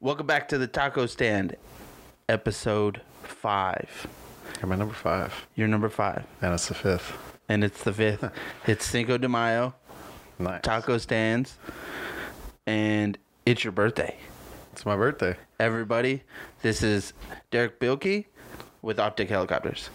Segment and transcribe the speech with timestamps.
[0.00, 1.56] Welcome back to the Taco Stand,
[2.28, 4.06] episode five.
[4.62, 7.16] I'm at number five, You're number five, and it's the fifth.
[7.48, 8.30] and it's the fifth.
[8.66, 9.74] it's Cinco de Mayo,
[10.38, 10.60] Nice.
[10.62, 11.58] Taco Stands,
[12.66, 14.16] and it's your birthday.
[14.72, 15.36] It's my birthday.
[15.58, 16.22] Everybody,
[16.62, 17.12] this is
[17.50, 18.26] Derek Bilkey
[18.82, 19.86] with Optic Helicopters.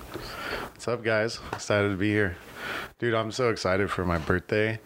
[0.74, 1.40] What's up, guys?
[1.54, 2.36] Excited to be here,
[3.00, 3.14] dude.
[3.14, 4.80] I'm so excited for my birthday,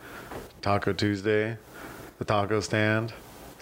[0.62, 1.58] Taco Tuesday,
[2.20, 3.14] the taco stand,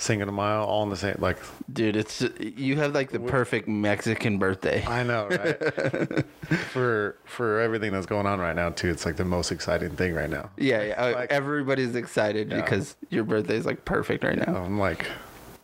[0.03, 1.15] Cinco de Mayo, all in the same.
[1.19, 1.37] Like,
[1.71, 4.83] Dude, it's you have like the perfect Mexican birthday.
[4.85, 6.25] I know, right?
[6.73, 8.89] for for everything that's going on right now, too.
[8.89, 10.49] It's like the most exciting thing right now.
[10.57, 10.93] Yeah, yeah.
[11.01, 12.61] uh, Like- everybody's excited Yeah.
[12.61, 14.57] because your birthday is like perfect right now.
[14.57, 15.05] I'm like,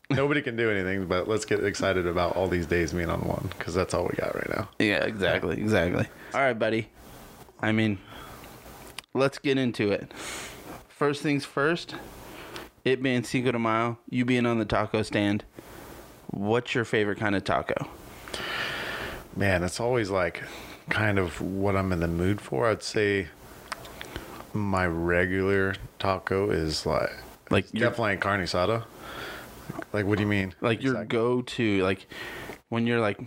[0.10, 3.50] nobody can do anything, but let's get excited about all these days being on one
[3.58, 4.70] because that's all we got right now.
[4.80, 6.08] Yeah, exactly, exactly.
[6.34, 6.88] All right, buddy.
[7.60, 7.98] I mean,
[9.14, 10.14] let's get into it.
[10.88, 11.96] First things first.
[12.86, 15.44] It being Cinco de Mayo, you being on the taco stand.
[16.28, 17.88] What's your favorite kind of taco?
[19.36, 20.44] Man, it's always like
[20.90, 22.68] kind of what I'm in the mood for.
[22.68, 23.28] I'd say
[24.54, 27.12] my regular taco is like
[27.50, 28.86] Like definitely carne asada.
[29.94, 30.54] Like, what do you mean?
[30.62, 31.18] like your Exactly.
[31.18, 32.08] go-to like
[32.70, 33.20] when you're like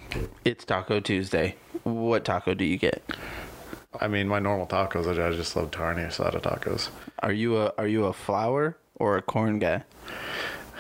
[0.45, 1.57] it's Taco Tuesday.
[1.85, 3.03] What taco do you get?
[4.01, 5.07] I mean, my normal tacos.
[5.07, 6.91] I I just love carne asada tacos.
[7.21, 9.83] Are you a are you a flour or a corn guy?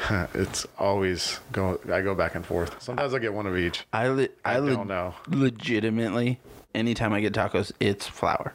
[0.34, 1.80] it's always go.
[1.92, 2.80] I go back and forth.
[2.80, 3.84] Sometimes I get one of each.
[3.92, 5.14] I le- I, I le- don't know.
[5.28, 6.38] legitimately
[6.74, 8.54] anytime I get tacos, it's flour.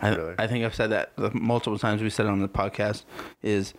[0.00, 0.34] I, Really?
[0.38, 3.04] I think I've said that the multiple times we said it on the podcast
[3.42, 3.72] is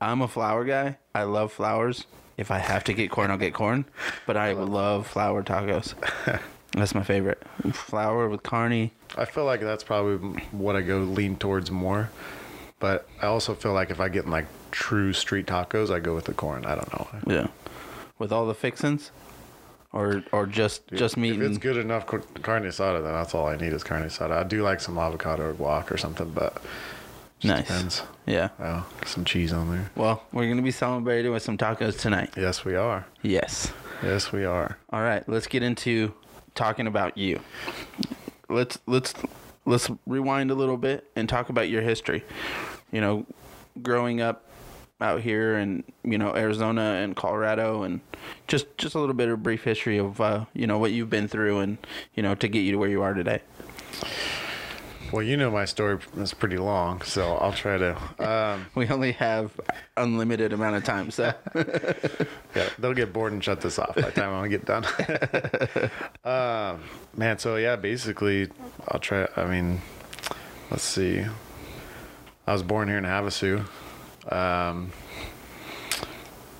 [0.00, 0.98] I'm a flour guy.
[1.14, 2.06] I love flowers.
[2.36, 3.84] If I have to get corn, I'll get corn.
[4.26, 5.94] But I love flour tacos.
[6.72, 7.42] That's my favorite.
[7.72, 8.90] Flour with carne.
[9.16, 12.10] I feel like that's probably what I go lean towards more.
[12.80, 14.44] But I also feel like if I get like
[14.76, 16.66] true street tacos, I go with the corn.
[16.66, 17.08] I don't know.
[17.26, 17.46] Yeah.
[18.18, 19.10] With all the fixins?
[19.92, 23.46] Or or just just meat If it's good enough car- carne asada, then that's all
[23.46, 24.32] I need is carne asada.
[24.32, 26.54] I do like some avocado or guac or something, but
[27.38, 27.66] just nice.
[27.66, 28.02] depends.
[28.26, 28.48] Yeah.
[28.60, 29.90] Oh, some cheese on there.
[29.94, 32.30] Well, we're gonna be celebrating with some tacos tonight.
[32.36, 33.06] Yes, we are.
[33.22, 33.72] Yes.
[34.02, 34.76] Yes, we are.
[34.90, 36.12] All right, let's get into
[36.54, 37.40] talking about you.
[38.50, 39.14] Let's let's
[39.64, 42.22] let's rewind a little bit and talk about your history.
[42.92, 43.26] You know,
[43.82, 44.45] growing up
[45.00, 48.00] out here in you know Arizona and Colorado, and
[48.46, 51.28] just just a little bit of brief history of uh, you know what you've been
[51.28, 51.78] through, and
[52.14, 53.40] you know to get you to where you are today.
[55.12, 57.96] Well, you know my story is pretty long, so I'll try to.
[58.18, 59.52] Um, We only have
[59.96, 61.32] unlimited amount of time, so
[62.54, 64.84] yeah, they'll get bored and shut this off by the time I get done.
[66.24, 66.82] um,
[67.16, 68.48] man, so yeah, basically,
[68.88, 69.28] I'll try.
[69.36, 69.80] I mean,
[70.70, 71.24] let's see.
[72.46, 73.64] I was born here in Havasu,
[74.30, 74.92] um,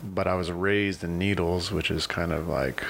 [0.04, 2.84] but I was raised in Needles, which is kind of like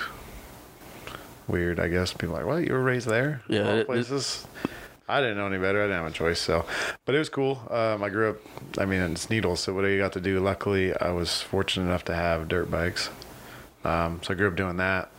[1.49, 2.13] weird, I guess.
[2.13, 2.67] People are like, "What?
[2.67, 3.43] You were raised there?
[3.49, 4.47] Yeah, it- it- places."
[5.09, 5.81] I didn't know any better.
[5.81, 6.65] I didn't have a choice, so.
[7.05, 7.63] But it was cool.
[7.71, 8.37] Um, I grew up.
[8.77, 10.41] I mean, it's Needles, so what I got to do.
[10.41, 13.09] Luckily, I was fortunate enough to have dirt bikes.
[13.85, 15.11] Um, so I grew up doing that.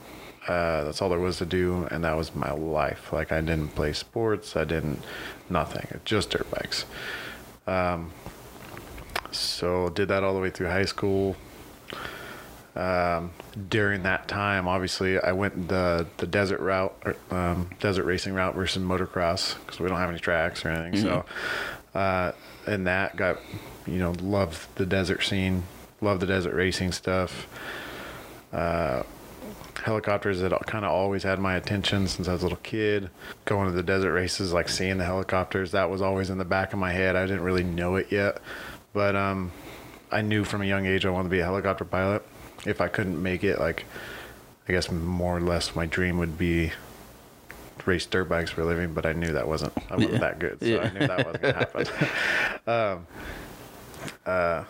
[0.46, 3.14] Uh, that's all there was to do, and that was my life.
[3.14, 4.58] Like I didn't play sports.
[4.58, 5.02] I didn't
[5.50, 5.88] nothing.
[6.04, 6.84] Just dirt bikes.
[7.66, 8.12] Um,
[9.32, 11.36] so did that all the way through high school.
[12.76, 13.32] Um,
[13.70, 18.54] during that time, obviously, I went the the desert route, or, um, desert racing route
[18.54, 21.02] versus motocross because we don't have any tracks or anything.
[21.02, 21.26] So,
[21.96, 22.34] uh,
[22.68, 23.40] and that got,
[23.88, 25.64] you know, loved the desert scene,
[26.02, 27.48] loved the desert racing stuff.
[28.54, 29.02] Uh,
[29.84, 33.10] helicopters had kind of always had my attention since I was a little kid.
[33.46, 36.74] Going to the desert races, like seeing the helicopters, that was always in the back
[36.74, 37.16] of my head.
[37.16, 38.40] I didn't really know it yet,
[38.94, 39.52] but um,
[40.12, 42.24] I knew from a young age I wanted to be a helicopter pilot.
[42.66, 43.86] If I couldn't make it, like
[44.68, 46.72] I guess more or less my dream would be
[47.80, 50.20] to race dirt bikes for a living, but I knew that wasn't I wasn't Yeah.
[50.20, 50.80] that good, so Yeah.
[50.82, 51.88] I knew that wasn't gonna happen.
[52.68, 53.08] um,
[54.26, 54.64] uh,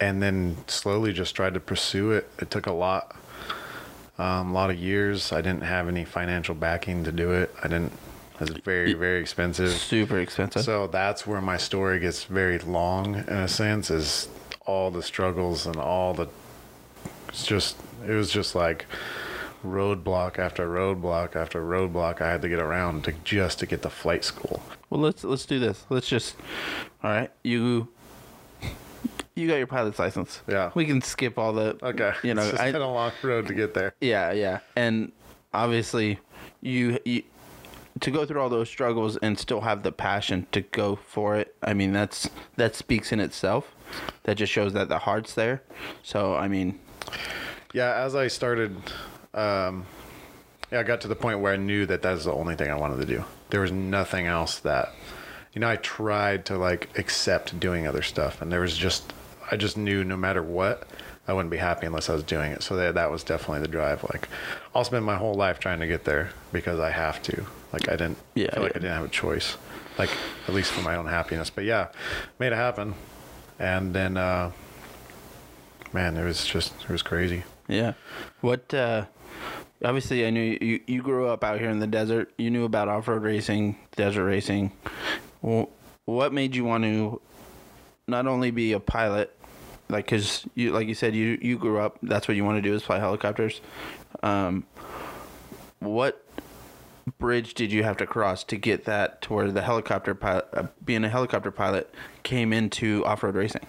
[0.00, 2.28] and then slowly just tried to pursue it.
[2.40, 3.16] It took a lot,
[4.18, 5.32] um, a lot of years.
[5.32, 7.54] I didn't have any financial backing to do it.
[7.62, 7.92] I didn't.
[8.34, 9.70] It was very very expensive.
[9.70, 10.62] super expensive.
[10.62, 14.28] So that's where my story gets very long in a sense is
[14.66, 16.28] all the struggles and all the
[17.28, 17.76] it's just
[18.06, 18.86] it was just like
[19.64, 23.90] roadblock after roadblock after roadblock I had to get around to just to get to
[23.90, 24.62] flight school.
[24.90, 25.84] Well, let's let's do this.
[25.88, 26.36] Let's just.
[27.02, 27.88] All right, you.
[29.34, 30.42] You got your pilot's license.
[30.46, 30.70] Yeah.
[30.76, 31.76] We can skip all the.
[31.82, 32.12] Okay.
[32.22, 33.94] You know, it's just I, been a long road to get there.
[34.00, 35.10] yeah, yeah, and
[35.52, 36.20] obviously,
[36.60, 37.24] you, you
[38.00, 41.54] to go through all those struggles and still have the passion to go for it.
[41.62, 43.74] I mean, that's that speaks in itself.
[44.24, 45.62] That just shows that the heart's there.
[46.02, 46.80] So, I mean,
[47.72, 48.76] yeah, as I started,
[49.32, 49.86] um,
[50.72, 52.76] yeah, I got to the point where I knew that that's the only thing I
[52.76, 53.24] wanted to do.
[53.50, 54.92] There was nothing else that,
[55.52, 59.12] you know, I tried to like accept doing other stuff, and there was just,
[59.50, 60.88] I just knew no matter what,
[61.28, 62.62] I wouldn't be happy unless I was doing it.
[62.62, 64.02] So that that was definitely the drive.
[64.04, 64.28] Like,
[64.74, 67.46] I'll spend my whole life trying to get there because I have to.
[67.74, 68.76] Like, I didn't Yeah, feel like.
[68.76, 69.56] I didn't have a choice.
[69.98, 70.10] Like,
[70.46, 71.50] at least for my own happiness.
[71.50, 71.88] But yeah,
[72.38, 72.94] made it happen,
[73.58, 74.52] and then, uh,
[75.92, 77.42] man, it was just, it was crazy.
[77.66, 77.94] Yeah.
[78.40, 78.72] What?
[78.72, 79.06] uh
[79.84, 80.80] Obviously, I knew you.
[80.86, 82.32] You grew up out here in the desert.
[82.38, 84.72] You knew about off-road racing, desert racing.
[85.42, 85.68] Well,
[86.06, 87.20] what made you want to
[88.06, 89.36] not only be a pilot,
[89.90, 91.98] like because you, like you said, you you grew up.
[92.02, 93.60] That's what you want to do is fly helicopters.
[94.22, 94.64] Um,
[95.80, 96.24] what
[97.18, 100.66] bridge did you have to cross to get that to where the helicopter pilot, uh,
[100.84, 101.92] being a helicopter pilot,
[102.22, 103.60] came into off-road racing?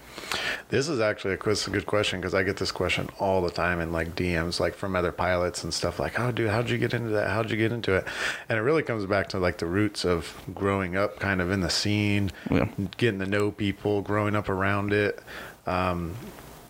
[0.69, 3.79] This is actually a, a good question because I get this question all the time
[3.81, 5.99] in like DMs, like from other pilots and stuff.
[5.99, 7.29] Like, "Oh, dude, how'd you get into that?
[7.29, 8.05] How'd you get into it?"
[8.49, 11.59] And it really comes back to like the roots of growing up, kind of in
[11.61, 12.67] the scene, Yeah.
[12.97, 15.19] getting to know people, growing up around it.
[15.67, 16.15] Um,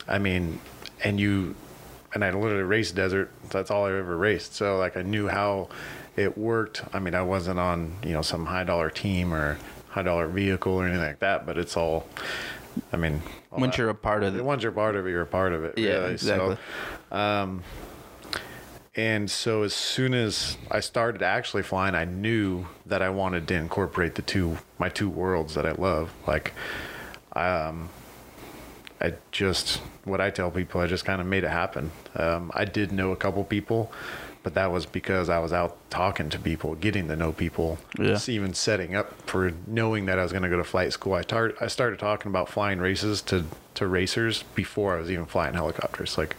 [0.07, 0.59] I mean,
[1.03, 1.55] and you,
[2.13, 3.31] and I literally raced desert.
[3.49, 4.55] That's all I ever raced.
[4.55, 5.69] So like, I knew how
[6.15, 6.83] it worked.
[6.93, 9.57] I mean, I wasn't on you know some high dollar team or
[9.89, 12.07] high dollar vehicle or anything like that, but it's all.
[12.91, 13.21] I mean,
[13.51, 15.25] all Once that- you're a part of the once you're part of it, you're a
[15.25, 15.77] part of it.
[15.77, 16.13] Yeah, really.
[16.13, 16.57] exactly.
[17.09, 17.63] So, um,
[18.97, 23.55] and so as soon as I started actually flying, I knew that I wanted to
[23.55, 26.13] incorporate the two my two worlds that I love.
[26.27, 26.53] Like,
[27.33, 27.89] um,
[29.01, 31.91] I just what I tell people, I just kind of made it happen.
[32.15, 33.91] Um, I did know a couple people,
[34.45, 38.09] but that was because I was out talking to people, getting to know people, Yeah.
[38.09, 41.15] just even setting up for knowing that I was going to go to flight school.
[41.15, 45.25] I started I started talking about flying races to to racers before I was even
[45.25, 46.15] flying helicopters.
[46.15, 46.35] Like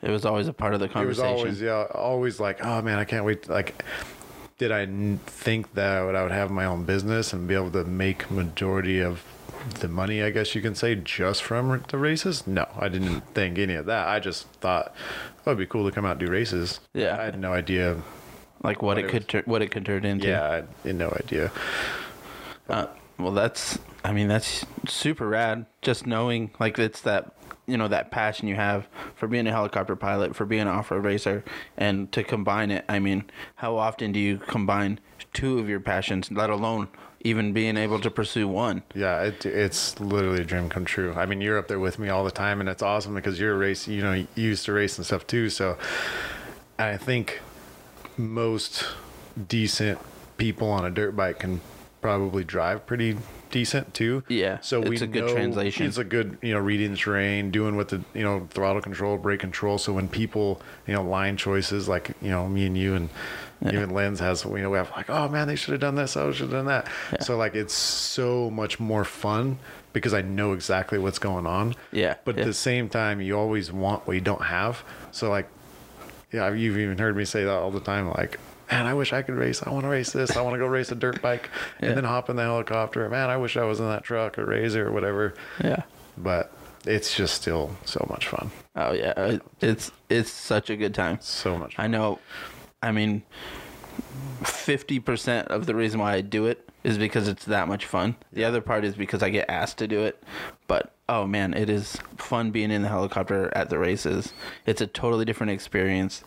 [0.00, 1.28] It was always a part of the it was conversation.
[1.38, 3.46] always yeah, always like, oh man, I can't wait.
[3.46, 3.84] Like,
[4.56, 7.54] did I n- think that I would, I would have my own business and be
[7.54, 9.22] able to make majority of
[9.80, 12.46] the money, I guess you can say, just from the races?
[12.46, 14.08] No, I didn't think any of that.
[14.08, 14.94] I just thought
[15.52, 16.80] it'd be cool to come out and do races.
[16.92, 17.18] Yeah.
[17.18, 18.00] I had no idea.
[18.62, 20.28] like what, what it it could tur- what it could turn into.
[20.28, 20.44] Yeah,
[20.84, 21.50] I had no idea.
[22.68, 22.86] Uh,
[23.18, 25.66] well, that's I mean that's super rad.
[25.82, 27.32] Just knowing like it's that
[27.66, 31.04] you know that passion you have for being a helicopter pilot, for being an off-road
[31.04, 31.44] racer,
[31.76, 32.84] and to combine it.
[32.88, 33.24] I mean,
[33.56, 34.98] how often do you combine
[35.32, 36.30] two of your passions?
[36.30, 36.88] Let alone
[37.24, 38.82] even being able to pursue one.
[38.94, 41.14] Yeah, it, it's literally a dream come true.
[41.14, 43.54] I mean, you're up there with me all the time, and it's awesome because you're
[43.54, 43.88] a race.
[43.88, 45.48] You know, you used to race and stuff too.
[45.48, 45.78] So,
[46.78, 47.40] I think
[48.18, 48.84] most
[49.48, 49.98] decent
[50.36, 51.60] people on a dirt bike can
[52.00, 53.16] probably drive pretty
[53.50, 54.22] decent too.
[54.28, 55.86] Yeah, So we it's a good translation.
[55.86, 59.16] It's a good, you know, reading the terrain, doing what the, you know, throttle control,
[59.16, 59.78] brake control.
[59.78, 63.08] So when people, you know, line choices like, you know, me and you and
[63.64, 66.16] even Lens has, you know, we have like, oh man, they should have done this.
[66.16, 66.88] Oh, I should have done that.
[67.12, 67.20] Yeah.
[67.22, 69.58] So like, it's so much more fun
[69.92, 71.74] because I know exactly what's going on.
[71.92, 72.42] Yeah, But yeah.
[72.42, 74.82] at the same time, you always want what you don't have.
[75.12, 75.48] So like,
[76.32, 78.08] yeah, you've even heard me say that all the time.
[78.10, 78.40] Like,
[78.70, 79.62] man, I wish I could race.
[79.62, 80.36] I want to race this.
[80.36, 81.48] I want to go race a dirt bike
[81.80, 81.88] Yeah.
[81.88, 83.08] and then hop in the helicopter.
[83.08, 85.34] Man, I wish I was in that truck or RZR or whatever.
[85.62, 85.82] Yeah.
[86.18, 86.52] But
[86.86, 88.50] it's just still so much fun.
[88.76, 91.18] Oh yeah, it's it's such a good time.
[91.22, 91.84] So much fun.
[91.84, 92.18] I know.
[92.84, 93.22] I mean,
[94.44, 98.14] fifty percent of the reason why I do it is because it's that much fun.
[98.32, 100.22] The other part is because I get asked to do it.
[100.66, 104.34] But oh man, it is fun being in the helicopter at the races.
[104.66, 106.22] It's a totally different experience.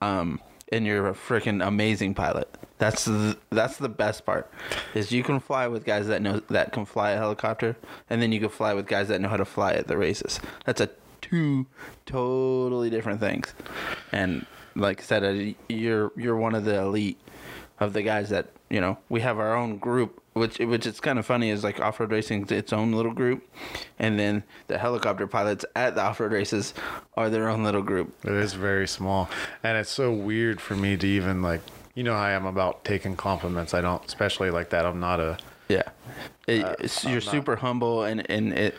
[0.00, 0.40] Um,
[0.72, 2.52] and you're a freaking amazing pilot.
[2.78, 4.50] That's the, that's the best part.
[4.94, 7.76] Is you can fly with guys that know that can fly a helicopter,
[8.10, 10.40] and then you can fly with guys that know how to fly at the races.
[10.64, 11.66] That's a two
[12.04, 13.54] totally different things.
[14.10, 14.44] And
[14.74, 17.18] like I said, uh, you're you're one of the elite
[17.80, 18.98] of the guys that you know.
[19.08, 21.50] We have our own group, which which is kind of funny.
[21.50, 23.46] Is like off road racing, its own little group,
[23.98, 26.74] and then the helicopter pilots at the off road races
[27.16, 28.14] are their own little group.
[28.24, 29.28] It is very small.
[29.62, 31.60] And it's so weird for me to even like,
[31.94, 33.74] you know how I am about taking compliments.
[33.74, 34.84] I don't, especially like that.
[34.86, 35.38] I'm not a,
[35.68, 35.82] Yeah,
[36.46, 38.74] it, Uh, it's- you're not- super humble, and and it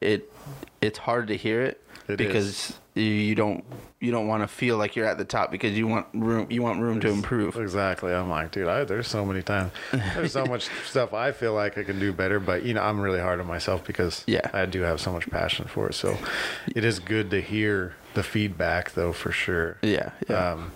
[0.00, 0.32] it
[0.80, 2.78] it's hard to hear it, It because is.
[2.94, 3.64] you don't
[4.00, 6.62] you don't want to feel like you're at the top because you want room you
[6.62, 7.56] want room to improve.
[7.56, 8.12] Exactly.
[8.12, 11.78] I'm like, dude, I, there's so many times, there's so much stuff I feel like
[11.78, 14.48] I can do better, but you know, I'm really hard on myself because Yeah.
[14.52, 15.94] I do have so much passion for it.
[15.94, 16.18] So
[16.74, 19.78] it is good to hear the feedback though, for sure.
[19.82, 20.72] Yeah, yeah, Um,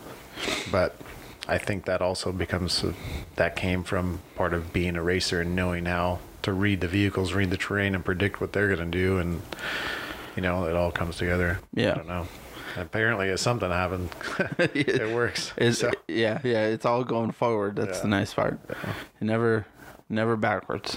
[0.72, 0.96] but
[1.46, 2.84] I think that also becomes
[3.36, 7.32] that came from part of being a racer and knowing how to read the vehicles,
[7.32, 9.42] read the terrain, and predict what they're going to do, and
[10.38, 11.58] you know, it all comes together.
[11.74, 11.90] Yeah.
[11.90, 12.28] I don't know.
[12.76, 14.08] apparently, if something happened,
[14.58, 15.52] it works.
[15.56, 16.66] Is So- yeah, yeah.
[16.66, 17.74] It's all going forward.
[17.74, 18.02] That's Yeah.
[18.02, 18.60] the nice part.
[19.20, 19.66] Never,
[20.08, 20.96] never backwards.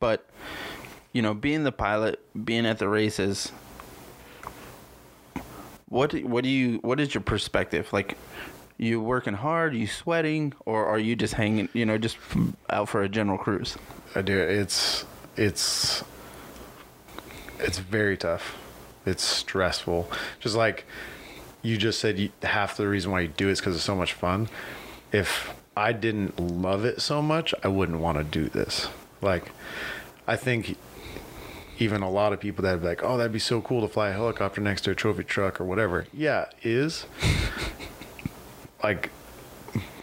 [0.00, 0.28] But
[1.12, 3.52] you know, being the pilot, being at the races.
[5.88, 8.16] What what do you what is your perspective like?
[8.76, 9.74] You working hard?
[9.74, 11.68] Are You sweating, or are you just hanging?
[11.74, 12.16] You know, just
[12.70, 13.76] out for a general cruise?
[14.16, 14.36] I do.
[14.36, 15.04] It's
[15.36, 16.02] it's
[17.60, 18.56] it's very tough.
[19.06, 20.10] It's stressful.
[20.40, 20.84] Just like
[21.62, 23.96] you just said, you, half the reason why you do it is because it's so
[23.96, 24.48] much fun.
[25.12, 28.88] If I didn't love it so much, I wouldn't want to do this.
[29.20, 29.50] Like,
[30.26, 30.76] I think
[31.78, 34.10] even a lot of people that be like, "Oh, that'd be so cool to fly
[34.10, 37.06] a helicopter next to a trophy truck or whatever." Yeah, is.
[38.82, 39.10] like,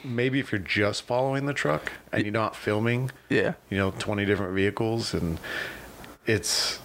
[0.04, 4.26] maybe if you're just following the truck and you're not filming, Yeah, you know, 20
[4.26, 5.40] different vehicles and
[6.26, 6.80] it's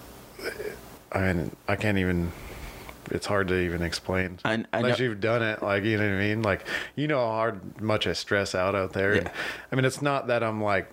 [1.13, 2.31] I mean, I can't even
[3.11, 4.39] it's hard to even explain.
[4.45, 6.41] I- I Unless know- you've done it, like you know what I mean.
[6.41, 6.65] Like
[6.95, 9.15] you know how hard much I stress out out there.
[9.15, 9.29] Yeah.
[9.71, 10.89] I mean, it's not that I'm like,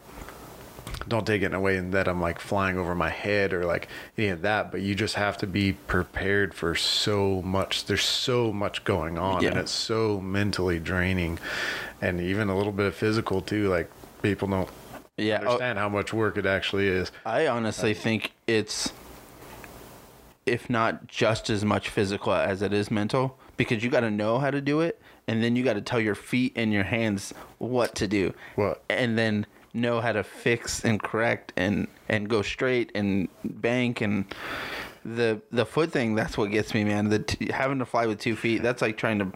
[1.09, 3.89] don't take it in a way that I'm like flying over my head or like
[4.19, 4.71] any of that.
[4.71, 7.87] But you just have to be prepared for so much.
[7.87, 11.39] There's so much going on, and it's so mentally draining,
[12.01, 13.69] and even a little bit of physical too.
[13.69, 14.69] Like people don't
[15.17, 15.37] yeah.
[15.43, 17.13] Oh, understand how much work it actually is.
[17.25, 18.93] I honestly uh, think it's,
[20.51, 24.39] if not just as much physical as it is mental, because you got to know
[24.39, 27.33] how to do it, and then you got to tell your feet and your hands
[27.59, 28.83] what to do, What?
[28.91, 34.01] and then know how to fix and correct and and go straight and bank.
[34.01, 34.25] And
[35.05, 37.09] the the foot thing that's what gets me man.
[37.09, 39.33] The t- having to fly with two feet that's like trying to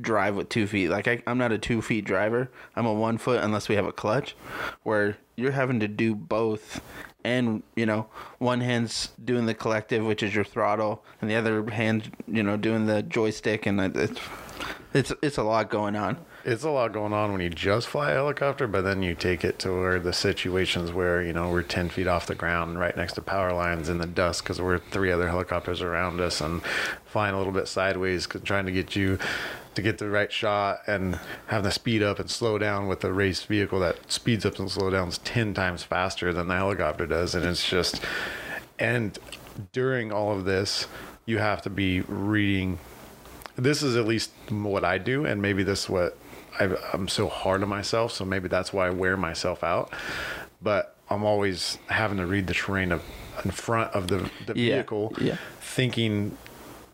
[0.00, 0.88] drive with two feet.
[0.90, 2.50] Like I, i'm not a two feet driver.
[2.76, 4.36] I'm a one foot unless we have a clutch
[4.84, 6.80] where you're having to do both
[7.24, 8.06] and you know
[8.38, 12.56] one hand's doing the collective which is your throttle and the other hand you know
[12.56, 14.20] doing the joystick and it's
[14.94, 16.16] it's it's a lot going on.
[16.44, 19.44] It's a lot going on when you just fly a helicopter, but then you take
[19.44, 22.94] it to where the situations where, you know, we're 10 feet off the ground right
[22.94, 26.62] next to power lines in the dust because we're three other helicopters around us and
[27.06, 29.18] flying a little bit sideways, trying to get you
[29.74, 33.12] to get the right shot and having to speed up and slow down with a
[33.12, 37.34] race vehicle that speeds up and slow down 10 times faster than the helicopter does.
[37.34, 38.00] And it's just,
[38.78, 39.18] and
[39.72, 40.86] during all of this,
[41.26, 42.78] you have to be reading
[43.56, 46.18] this is at least what I do, and maybe this is what
[46.58, 48.12] I, I'm so hard on myself.
[48.12, 49.92] So maybe that's why I wear myself out.
[50.60, 53.02] But I'm always having to read the terrain of
[53.44, 55.36] in front of the, the Yeah, vehicle, yeah.
[55.60, 56.36] thinking,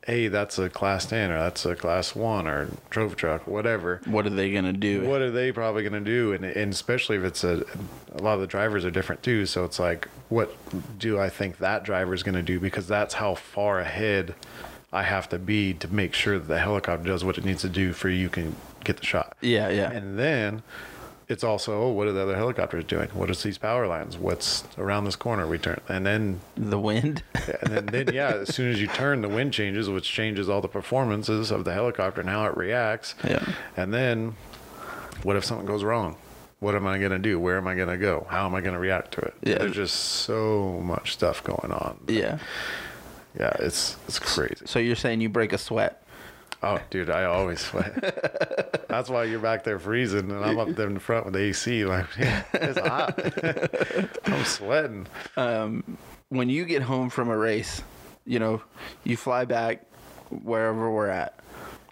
[0.07, 4.27] "Hey, that's a class ten, or that's a class one, or trophy truck, whatever." what
[4.27, 6.33] are they gonna do What are they probably going to do?
[6.33, 7.65] And, and especially if it's a,
[8.13, 9.47] a lot of the drivers are different too.
[9.47, 10.55] So it's like, what
[10.99, 12.59] do I think that driver is going to do?
[12.61, 14.35] Because that's how far ahead
[14.93, 17.69] I have to be to make sure that the helicopter does what it needs to
[17.69, 19.37] do for you can get the shot.
[19.41, 20.63] yeah yeah And then
[21.31, 23.09] it's also, oh, what are the other helicopters doing?
[23.11, 24.19] What is these power lines?
[24.19, 25.47] What's around this corner?
[25.47, 27.23] We turn, and then the wind
[27.63, 30.61] and then, then yeah, as soon as you turn, the wind changes, which changes all
[30.61, 33.15] the performances of the helicopter and how it reacts.
[33.25, 33.45] Yeah.
[33.77, 34.35] And then,
[35.23, 36.17] what if something goes wrong?
[36.59, 37.39] What am I gonna do?
[37.39, 38.27] Where am I gonna go?
[38.29, 39.35] How am I gonna react to it?
[39.43, 39.59] Yeah.
[39.59, 42.01] There's just so much stuff going on.
[42.09, 42.39] yeah
[43.39, 44.67] Yeah, it's it's crazy.
[44.67, 46.03] so you're saying you break a sweat
[46.63, 48.85] Oh, dude, I always sweat.
[48.89, 51.41] That's why you're back there freezing, and I'm up there in the front with the
[51.41, 51.85] AC.
[51.85, 54.19] Like, yeah, it's hot.
[54.27, 55.07] I'm sweating.
[55.37, 55.97] Um,
[56.29, 57.83] when you get home from a race,
[58.27, 58.63] you know,
[59.05, 59.85] you fly back
[60.31, 61.39] wherever we're at.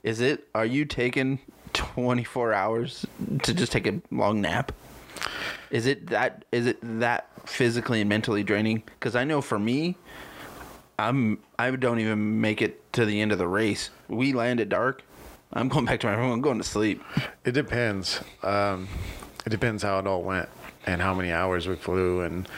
[0.02, 1.40] Is it are you taking
[1.72, 3.06] 24 hours
[3.42, 4.72] to just take a long nap?
[5.70, 8.82] Is it that is it that physically and mentally draining?
[9.00, 9.96] Cuz I know for me
[10.99, 13.90] I'm I don't even make it to the end of the race.
[14.09, 15.02] We land at dark.
[15.52, 16.33] I'm going back to my room.
[16.33, 17.02] I'm going to sleep.
[17.45, 18.21] It depends.
[18.43, 18.88] Um,
[19.47, 20.49] it depends how it all went
[20.87, 22.49] and how many hours we flew and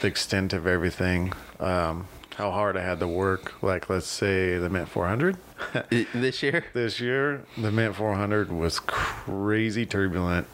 [0.00, 1.32] the extent of everything.
[1.60, 3.62] Um, how hard I had to work.
[3.62, 5.36] Like, let's say the Mint 400
[6.14, 6.64] This year?
[6.72, 10.46] this year, the Mint 400 was crazy turbulent.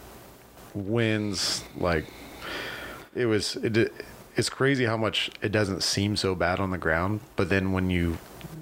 [0.75, 2.07] Winds, like,
[3.15, 3.95] it was, it,
[4.37, 7.21] it's crazy how much it doesn't seem so bad on the ground.
[7.37, 8.19] But then when you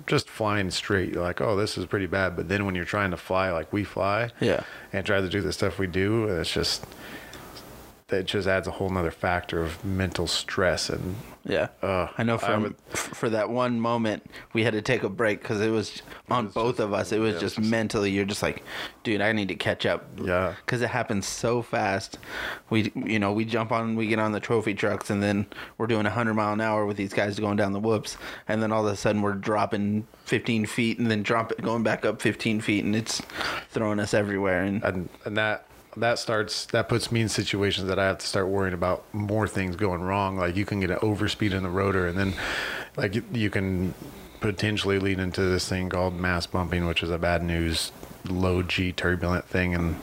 [0.06, 2.36] just flying straight, you're like, oh, this is pretty bad.
[2.36, 4.62] But then when you're trying to fly like we fly, Yeah.
[4.92, 6.84] and try to do the stuff we do, it's just
[8.08, 12.38] that just adds a whole nother factor of mental stress and Yeah, Uh, I know.
[12.42, 16.00] I would- for that one moment, we had to take a break because it was
[16.30, 17.12] on was both just- of us.
[17.12, 18.62] It was yeah, just just- mentally, you're just like,
[19.02, 20.06] dude, I need to catch up.
[20.22, 20.54] Yeah.
[20.64, 22.16] because it happens so fast.
[22.70, 25.44] We, you know, we jump on, we get on the trophy trucks, and then
[25.76, 28.16] we're doing hundred mile an hour with these guys going down the whoops,
[28.48, 31.82] and then all of a sudden we're dropping 15 feet, and then drop it, going
[31.82, 33.20] back up 15 feet, and it's
[33.70, 34.62] throwing us everywhere.
[34.62, 35.66] And and and that
[35.96, 39.46] that starts that puts me in situations that I have to start worrying about more
[39.48, 40.36] things going wrong.
[40.36, 42.34] Like you can get an overspeed in the rotor, and then
[42.96, 43.94] like you, you can
[44.40, 47.92] potentially lead into this thing called mast bumping, which is a bad news
[48.28, 49.96] low G turbulent thing, and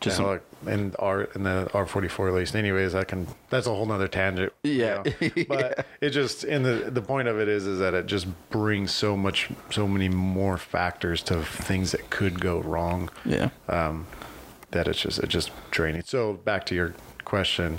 [0.00, 2.54] Just some- like in R in the R forty four at least.
[2.54, 4.52] Anyways, I can that's a whole nother tangent.
[4.62, 5.02] you Yeah.
[5.04, 5.30] know.
[5.48, 8.90] but it just and the the point of it is is that it just brings
[8.92, 14.06] so much so many more factors to things that could go wrong yeah, um,
[14.72, 16.02] that it's just it's just draining.
[16.04, 17.78] So back to your question,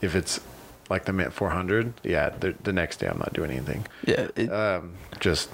[0.00, 0.40] if it's
[0.90, 3.86] like the Mint 400, yeah, the, the next day I'm not doing anything.
[4.06, 4.28] yeah.
[4.36, 5.50] It, Um, just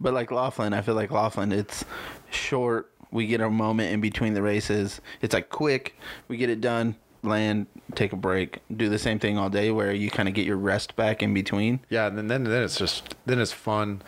[0.00, 1.84] But like Laughlin, I feel like Laughlin, it's
[2.30, 2.92] short.
[3.10, 5.00] We get a moment in between the races.
[5.22, 5.96] It's like quick.
[6.28, 9.92] We get it done, land, take a break, do the same thing all day where
[9.92, 11.80] you kind of get your rest back in between.
[11.88, 14.02] yeah, and then then, then it's just then it's fun.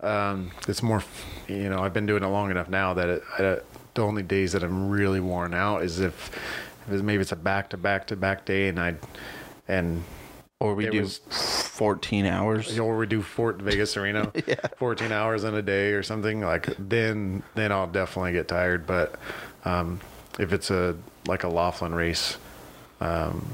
[0.00, 1.02] Um, it's more,
[1.48, 3.58] you know, I've been doing it long enough now that it, I,
[3.96, 6.30] the only days that I'm really worn out is if,
[6.90, 8.94] if maybe it's a back to back to back day and I
[9.66, 10.04] and
[10.60, 12.78] Or we do was- 14 hours.
[12.78, 14.54] or we do Fort Vegas Arena, Yeah.
[14.78, 18.86] 14 hours in a day or something like then then I'll definitely get tired.
[18.86, 19.16] But
[19.64, 20.00] um,
[20.38, 22.36] if it's a like a Laughlin race,
[23.00, 23.44] um,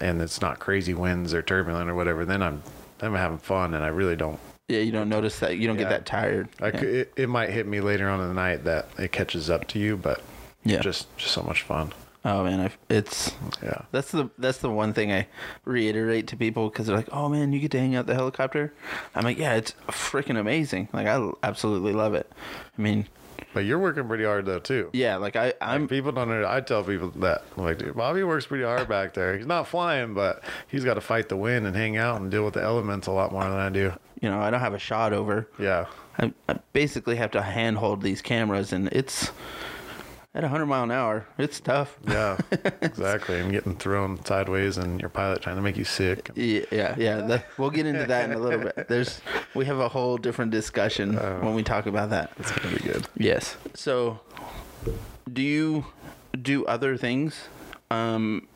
[0.00, 2.62] and it's not crazy winds or turbulent or whatever, then I'm
[3.00, 4.38] I'm having fun and I really don't.
[4.68, 5.56] Yeah, you don't notice that.
[5.58, 5.84] You don't Yeah.
[5.84, 6.48] get that tired.
[6.60, 6.70] I yeah.
[6.72, 9.66] could, it, it might hit me later on in the night that it catches up
[9.68, 10.20] to you, but
[10.64, 10.80] Yeah.
[10.80, 11.92] just just so much fun.
[12.24, 13.30] Oh man, I, it's
[13.62, 13.82] Yeah.
[13.92, 15.28] that's the that's the one thing I
[15.64, 18.72] reiterate to people because they're like, "Oh man, you get to hang out the helicopter."
[19.14, 20.88] I'm like, "Yeah, it's freaking amazing.
[20.92, 22.28] Like I absolutely love it."
[22.76, 23.06] I mean,
[23.54, 24.90] But you're working pretty hard though too.
[24.92, 26.44] yeah, like I I'm Like, people don't know.
[26.44, 29.36] I tell people that like dude, Bobby works pretty hard back there.
[29.36, 32.44] He's not flying, but he's got to fight the wind and hang out and deal
[32.44, 33.92] with the elements a lot more than I do.
[34.20, 35.48] You know I don't have a shot over.
[35.58, 35.86] Yeah,
[36.18, 39.30] I, I basically have to handhold these cameras, and it's
[40.34, 41.26] at 100 mile an hour.
[41.38, 41.98] It's tough.
[42.06, 42.36] yeah,
[42.82, 43.40] exactly.
[43.40, 46.30] And getting thrown sideways and your pilot trying to make you sick.
[46.34, 47.20] Yeah, yeah, yeah.
[47.22, 48.88] That, we'll get into that in a little bit.
[48.88, 49.20] There's
[49.54, 52.32] we have a whole different discussion when we talk about that.
[52.38, 53.08] It's gonna be good.
[53.16, 53.56] Yes.
[53.74, 54.20] So,
[55.32, 55.86] do you
[56.42, 57.48] do other things?
[57.90, 58.48] Um,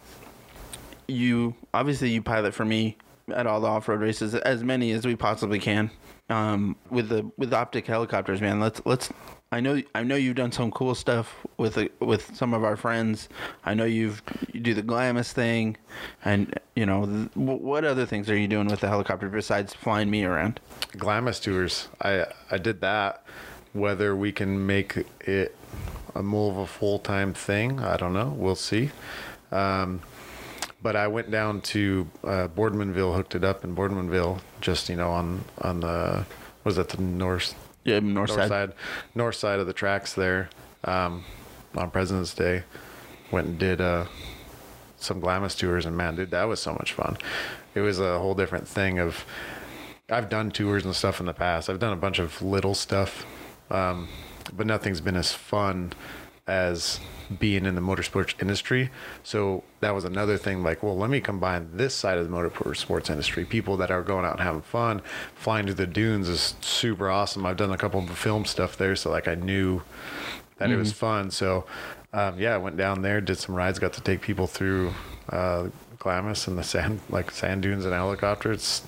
[1.09, 2.97] you obviously you pilot for me
[3.33, 5.91] at all the off-road races, as many as we possibly can.
[6.29, 8.61] Um, with the with optic helicopters, man.
[8.61, 9.11] Let's let's.
[9.53, 13.29] I know I know you've done some cool stuff with with some of our friends.
[13.65, 15.77] I know you've you do the Glamis thing,
[16.25, 20.09] and you know th- what other things are you doing with the helicopter besides flying
[20.09, 20.61] me around?
[20.97, 21.89] Glamis tours.
[22.01, 23.25] I I did that.
[23.73, 25.57] Whether we can make it
[26.15, 28.29] a more of a full time thing, I don't know.
[28.37, 28.91] We'll see.
[29.51, 30.01] Um,
[30.83, 35.11] but I went down to uh, Boardmanville, hooked it up in Boardmanville, just you know
[35.11, 36.27] on on the
[36.65, 38.49] was that the north Yeah, north, north side.
[38.49, 38.73] side.
[39.15, 40.51] north side of the tracks there
[40.85, 41.25] um,
[41.77, 42.63] on President's Day.
[43.31, 44.07] Went and did uh,
[44.97, 47.17] some Glamis tours, and man, dude, that was so much fun.
[47.75, 49.25] It was a whole different thing of.
[50.11, 51.71] I've done tours and stuff in the past.
[51.71, 53.25] I've done a bunch of little stuff,
[53.71, 54.09] um,
[54.53, 55.93] but nothing's been as fun
[56.49, 56.99] as
[57.39, 58.91] being in the motorsports industry.
[59.23, 60.63] So that was another thing.
[60.63, 63.45] Like, well, let me combine this side of the motorsports industry.
[63.45, 65.03] People that are going out and having fun,
[65.35, 67.47] flying to the dunes is super awesome.
[67.47, 69.83] I've done a couple of film stuff there, so like I knew
[70.59, 71.31] that it was fun.
[71.31, 71.65] So
[72.13, 74.93] um, yeah, I went down there, did some rides, got to take people through
[75.29, 78.53] uh, Glamis and the sand, like sand dunes and helicopter.
[78.53, 78.83] It's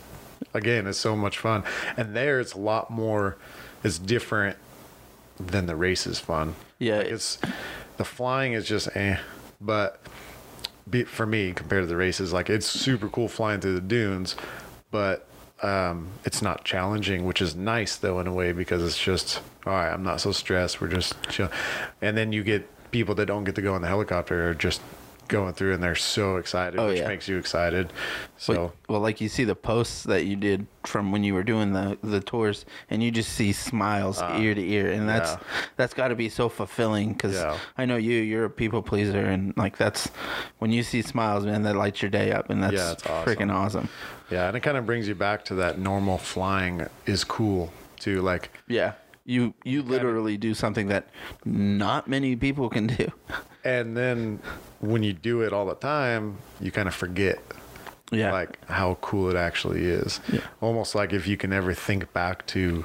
[0.54, 1.62] again, it's so much fun.
[1.96, 3.36] And there, it's a lot more.
[3.84, 4.56] It's different
[5.38, 6.54] than the race is fun.
[6.78, 7.38] Yeah, Like, it's
[7.96, 9.18] the flying is just eh,
[9.60, 10.00] but
[10.88, 14.36] be, for me compared to the races, like it's super cool flying through the dunes,
[14.90, 15.26] but
[15.62, 19.72] um, it's not challenging, which is nice though in a way because it's just all
[19.72, 19.92] right.
[19.92, 20.80] I'm not so stressed.
[20.80, 21.50] We're just chill,
[22.00, 24.80] and then you get people that don't get to go in the helicopter are just
[25.32, 27.08] going through and they're so excited, Oh, which yeah.
[27.08, 27.92] makes you excited.
[28.36, 28.52] So.
[28.52, 31.72] Well, well, like you see the posts that you did from when you were doing
[31.72, 35.66] the the tours, and you just see smiles ear to ear, and that's Uh, yeah.
[35.76, 37.12] that's got to be so fulfilling.
[37.14, 37.56] Because Yeah.
[37.78, 40.08] I know you, you're a people pleaser, and like that's
[40.58, 43.24] when you see smiles, man, that lights your day up, and that's Yeah, awesome.
[43.24, 43.88] freaking awesome.
[44.30, 48.20] Yeah, and it kind of brings you back to that normal flying is cool too.
[48.22, 48.92] Like, Yeah,
[49.24, 51.08] you you literally do something that
[51.44, 53.10] not many people can do.
[53.64, 54.40] and then
[54.80, 57.38] when you do it all the time, you kind of forget
[58.10, 58.32] Yeah.
[58.32, 60.20] like how cool it actually is.
[60.32, 60.40] Yeah.
[60.60, 62.84] Almost like if you can ever think back to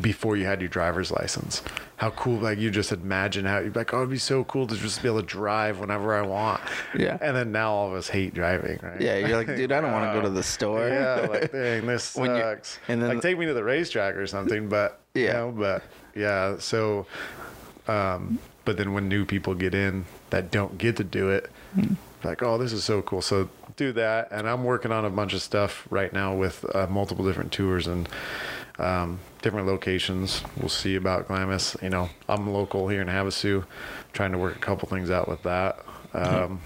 [0.00, 1.62] before you had your driver's license.
[1.98, 4.66] How cool like you just imagine how you'd be like, Oh, it'd be so cool
[4.66, 6.60] to just be able to drive whenever I want.
[6.94, 7.16] Yeah.
[7.22, 9.00] And then now all of us hate driving, right?
[9.00, 10.86] yeah, you're like, dude, I don't want to go to the store.
[10.88, 12.78] Yeah, like dang, this sucks.
[12.88, 15.22] and then- like take me to the racetrack or something, but Yeah.
[15.22, 15.82] you know, but
[16.14, 17.06] yeah, so
[17.88, 21.94] um but then when new people get in that don't get to do it, Hmm.
[22.24, 23.22] like, oh, this is so cool.
[23.22, 26.86] So do that, and I'm working on a bunch of stuff right now with uh,
[26.88, 28.08] multiple different tours and
[28.78, 30.42] um, different locations.
[30.58, 31.76] We'll see about Glamis.
[31.82, 33.64] You know, I'm local here in Havasu,
[34.12, 35.84] trying to work a couple things out with that.
[36.14, 36.60] Um,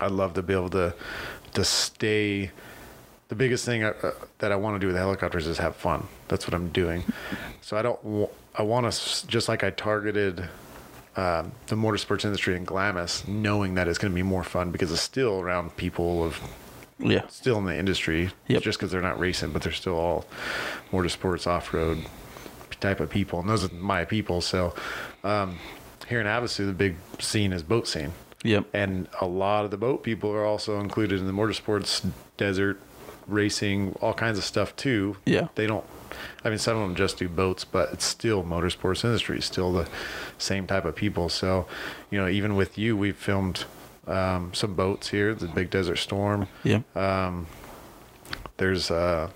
[0.00, 0.94] I'd love to be able to
[1.54, 2.50] to stay.
[3.28, 5.76] The biggest thing I, uh, that I want to do with the helicopters is have
[5.76, 6.06] fun.
[6.28, 7.04] That's what I'm doing.
[7.62, 8.02] So I don't.
[8.04, 10.48] wa- I want to just like I targeted
[11.16, 14.92] um, the motorsports industry in Glamis, knowing that it's going to be more fun because
[14.92, 16.40] it's still around people of
[17.04, 17.26] Yeah.
[17.28, 18.30] still in the industry.
[18.48, 18.62] Yep.
[18.62, 20.26] Just because they're not racing, but they're still all
[20.90, 22.04] motorsports off road
[22.80, 24.40] type of people, and those are my people.
[24.40, 24.74] So
[25.22, 25.58] um,
[26.08, 28.12] here in Havasu, the big scene is boat scene.
[28.42, 28.66] Yep.
[28.74, 32.78] And a lot of the boat people are also included in the motorsports, desert
[33.26, 35.16] racing, all kinds of stuff too.
[35.24, 35.48] Yeah.
[35.54, 35.84] They don't,
[36.44, 39.88] I mean, some of them just do boats, but it's still motorsports industry, still the
[40.36, 41.30] same type of people.
[41.30, 41.66] So,
[42.10, 43.64] you know, even with you, we've filmed
[44.06, 46.48] um, some boats here, the Big Desert Storm.
[46.64, 46.84] Yep.
[48.56, 49.30] There's uh,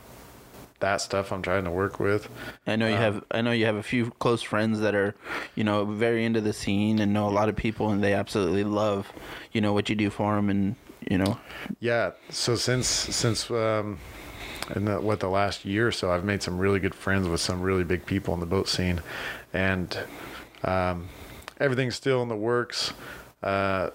[0.80, 2.28] that stuff I'm trying to work with.
[2.66, 5.14] I know you have I know you have a few close friends that are,
[5.56, 8.64] you know, very into the scene and know a lot of people and they absolutely
[8.64, 9.12] love,
[9.52, 10.76] you know, what you do for them and,
[11.10, 11.38] you know,
[11.80, 12.12] Yeah.
[12.30, 13.98] So since since um,
[14.74, 17.40] in the, what the last year or so, I've made some really good friends with
[17.40, 19.00] some really big people in the boat scene,
[19.52, 19.98] and
[20.62, 21.08] um,
[21.58, 22.92] everything's still in the works.
[23.42, 23.90] Uh,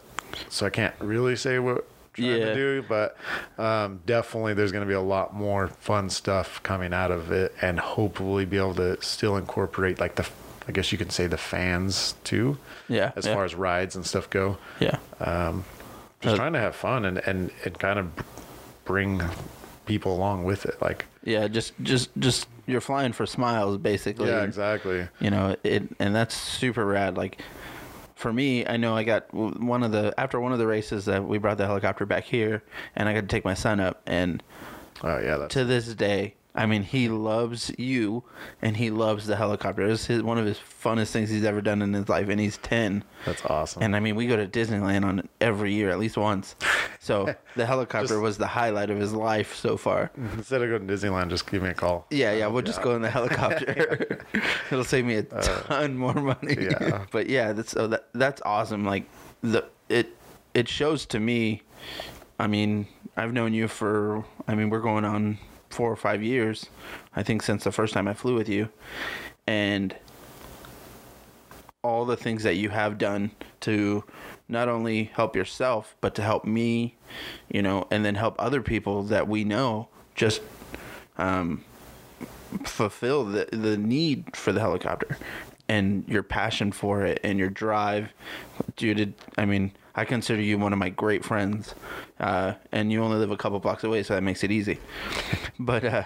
[0.50, 2.46] so I can't really say what trying Yeah.
[2.46, 3.17] to do, but
[3.58, 7.56] um, definitely there's going to be a lot more fun stuff coming out of it,
[7.62, 10.28] and hopefully be able to still incorporate like the.
[10.67, 13.12] I guess you could say the fans too, yeah.
[13.17, 14.96] as yeah, far as rides and stuff go Yeah.
[15.19, 15.65] Um,
[16.22, 18.08] just Uh, trying to have fun and and and kind of
[18.86, 19.22] bring
[19.86, 24.30] people along with it like Yeah, just just just you're flying for smiles basically.
[24.30, 27.41] yeah exactly you know it and that's super rad like
[28.24, 31.22] for me i know i got one of the after one of the races that
[31.28, 32.64] we brought the helicopter back here
[32.96, 34.42] and i got to take my son up and
[35.04, 38.24] oh yeah to this day i mean he loves you
[38.62, 41.82] and he loves the helicopter it's his, one of his funnest things he's ever done
[41.82, 45.04] in his life and he's 10 that's awesome and i mean we go to disneyland
[45.04, 46.56] on every year at least once
[47.00, 50.88] so the helicopter Just- was the highlight of his life so far instead of going
[50.88, 54.26] to disneyland just give me a call yeah, yeah, we'll just go in the helicopter.
[54.72, 56.58] It'll save me a uh, ton more money.
[56.60, 57.06] yeah.
[57.12, 58.86] but yeah, that's so that that's awesome.
[58.86, 59.06] Like
[59.42, 60.16] the it
[60.54, 61.63] it shows to me.
[62.39, 62.88] I mean,
[63.18, 64.24] I've known you for.
[64.48, 65.38] I mean, we're going on
[65.74, 66.68] four or five years.
[67.16, 68.70] I think since the first time I flew with you,
[69.48, 69.96] and
[71.84, 74.04] all the things that you have done to
[74.48, 76.96] not only help yourself but to help me,
[77.50, 80.42] you know, and then help other people that we know just
[81.18, 81.64] um,
[82.64, 85.18] fulfill the the need for the helicopter
[85.68, 88.14] and your passion for it and your drive
[88.76, 91.76] dude i mean i consider you one of my great friends
[92.20, 94.80] uh, and you only live a couple blocks away so that makes it easy.
[95.60, 96.04] But uh,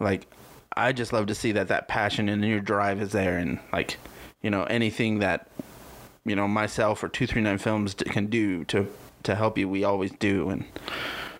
[0.00, 0.26] like
[0.76, 3.98] i just love to see that that passion and your drive is there and like
[4.42, 5.48] you know anything that
[6.24, 8.88] you know myself or 239 films can do to
[9.22, 10.64] to help you we always do and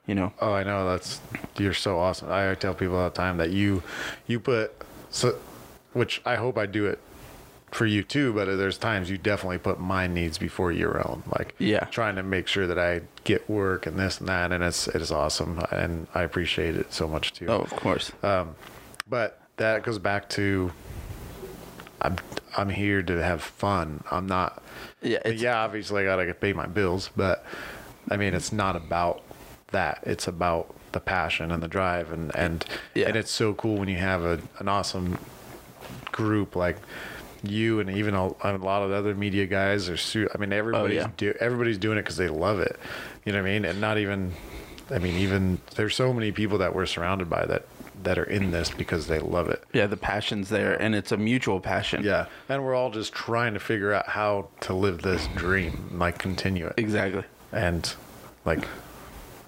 [0.06, 0.32] you know.
[0.40, 1.20] Oh i know that's
[1.58, 2.30] you're so awesome.
[2.30, 3.82] I tell people all the time that you
[4.26, 4.72] you put
[5.10, 5.36] so
[5.92, 6.98] which i hope i do it
[7.74, 11.56] for you too but there's times you definitely put my needs before your own like
[11.58, 11.84] Yeah.
[11.86, 15.02] trying to make sure that i get work and this and that and it's it
[15.02, 18.54] is awesome and i appreciate it so much too oh of course um,
[19.08, 20.70] But that goes back to
[22.00, 22.16] I'm
[22.56, 24.04] I'm here to have fun.
[24.10, 24.62] I'm not.
[25.02, 27.44] yeah it's, yeah, obviously I gotta pay my bills, but
[28.10, 29.22] I mean it's not about
[29.72, 29.98] that.
[30.04, 33.06] It's about the passion and the drive, and and Yeah.
[33.08, 35.18] and it's so cool when you have a an awesome
[36.12, 36.76] group like
[37.46, 40.52] you and even a, a lot of the other media guys are su- I mean
[40.52, 41.08] oh, everybody's yeah.
[41.16, 42.78] do everybody's doing it because they love it.
[43.24, 43.64] You know what I mean?
[43.64, 44.32] And not even
[44.90, 47.66] I mean even there's so many people that we're surrounded by that
[48.02, 49.62] that are in this because they love it.
[49.72, 52.26] yeah the passion's there and it's a mutual passion Yeah.
[52.48, 56.66] And we're all just trying to figure out how to live this dream, like continue
[56.66, 56.74] it.
[56.76, 57.90] exactly And
[58.44, 58.66] like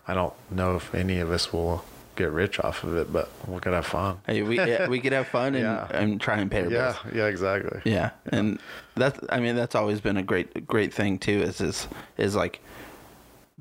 [0.09, 1.85] I don't know if any of us will
[2.16, 4.18] get rich off of it, but we could have fun.
[4.26, 5.87] Hey, we yeah, we could have fun and, Yeah.
[5.90, 7.14] and try and pay our Yeah, bills.
[7.14, 7.81] yeah, exactly.
[7.85, 8.59] Yeah, and
[8.94, 11.42] that's I mean that's always been a great great thing too.
[11.42, 12.61] Is is is like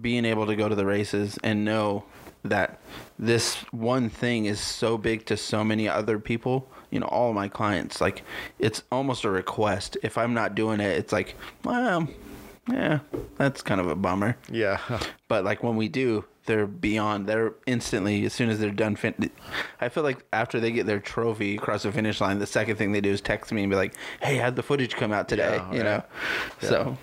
[0.02, 2.04] being able to go to the races and know
[2.44, 2.80] that
[3.18, 6.70] this one thing is so big to so many other people.
[6.92, 8.24] You know, all my clients like
[8.60, 9.98] it's almost a request.
[10.04, 12.08] If I'm not doing it, it's like, well,
[12.72, 13.00] yeah,
[13.38, 14.38] that's kind of a bummer.
[14.52, 14.80] Yeah.
[15.28, 17.28] But like when we do, they're beyond.
[17.28, 18.96] They're instantly as soon as they're done.
[18.96, 19.32] Fin-
[19.82, 22.92] I feel like after they get their trophy across the finish line, the second thing
[22.92, 25.56] they do is text me and be like, "Hey, how'd the footage come out today?"
[25.58, 25.84] Yeah, you right.
[25.84, 26.04] know.
[26.62, 26.98] So,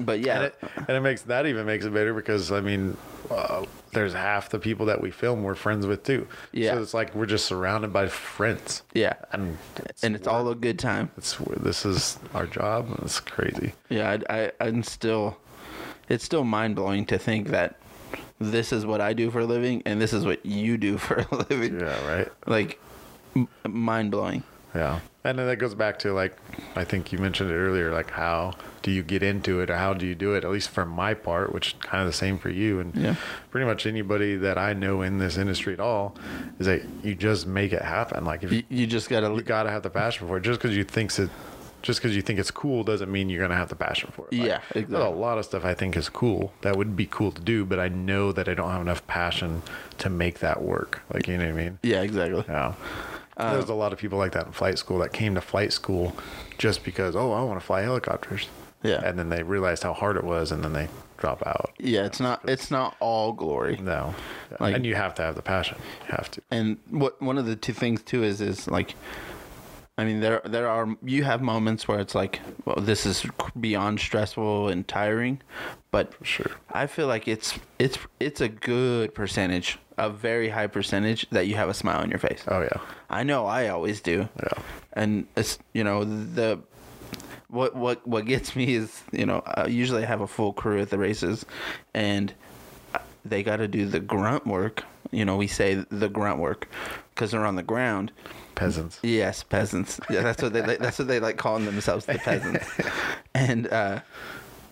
[0.00, 0.54] but yeah, and it,
[0.88, 2.96] and it makes that even makes it better because I mean,
[3.30, 6.26] uh, there's half the people that we film we're friends with too.
[6.52, 6.74] Yeah.
[6.74, 8.82] So it's like we're just surrounded by friends.
[8.94, 9.56] yeah, And
[9.86, 11.10] it's, and it's all a good time.
[11.16, 12.88] it's this is our job.
[13.02, 13.72] It's crazy.
[13.88, 15.38] Yeah, I, I, I'm still,
[16.10, 17.76] it's still mind blowing to think that
[18.40, 21.26] this is what I do for a living and this is what you do for
[21.30, 21.80] a living.
[21.80, 22.06] Yeah.
[22.08, 22.28] Right.
[22.46, 22.80] Like,
[23.36, 24.42] m- mind blowing.
[24.74, 25.00] Yeah.
[25.24, 26.36] And then that goes back to like
[26.76, 29.92] I think you mentioned it earlier, like how do you get into it or how
[29.92, 30.44] do you do it?
[30.44, 33.16] At least for my part, which kind of the same for you and Yeah.
[33.50, 36.14] pretty much anybody that I know in this industry at all
[36.58, 38.24] is that you just make it happen.
[38.24, 39.28] Like if You, you just gotta.
[39.34, 40.42] you gotta have the passion for it.
[40.42, 41.28] Just because you thinks it,
[41.82, 44.36] just because you think it's cool doesn't mean you're gonna have the passion for it.
[44.38, 45.06] Like, Yeah, There's exactly.
[45.06, 47.78] a lot of stuff I think is cool that would be cool to do, but
[47.78, 49.62] I know that I don't have enough passion
[49.98, 51.02] to make that work.
[51.12, 51.78] Like you know what I mean?
[51.82, 52.44] Yeah, exactly.
[52.48, 52.74] Yeah.
[53.36, 55.72] Uh, there's a lot of people like that in flight school that came to flight
[55.72, 56.16] school
[56.58, 58.48] just because, oh, I want to fly helicopters.
[58.82, 59.00] Yeah.
[59.04, 60.88] And then they realized how hard it was, and then they
[61.18, 61.70] drop out.
[61.78, 63.76] Yeah, it's not it's not all glory.
[63.76, 64.14] No.
[64.60, 65.78] Like- and you have to have the passion.
[66.08, 66.42] You have to.
[66.50, 68.94] And what one of the two things too is is like
[69.98, 73.26] I mean there there are you have moments where it's like well this is
[73.60, 75.40] beyond stressful and tiring,
[75.90, 76.52] but Sure.
[76.72, 81.56] I feel like it's it's it's a good percentage, a very high percentage that you
[81.56, 82.44] have a smile on your face.
[82.48, 82.80] Oh, yeah.
[83.10, 84.28] I know I always do.
[84.42, 84.62] Yeah.
[84.92, 86.60] and it's you know the
[87.48, 90.80] what what what gets me is you know uh, usually I have a full crew
[90.80, 91.44] at the races,
[91.94, 92.32] and
[93.24, 94.84] they got to do the grunt work.
[95.10, 96.68] You know, we say the grunt work
[97.14, 98.12] because they're on the ground.
[98.58, 98.98] Peasants.
[99.02, 100.00] Yes, peasants.
[100.10, 102.68] Yeah, that's what they like, that's what they like calling themselves, the peasants.
[103.34, 104.00] and uh,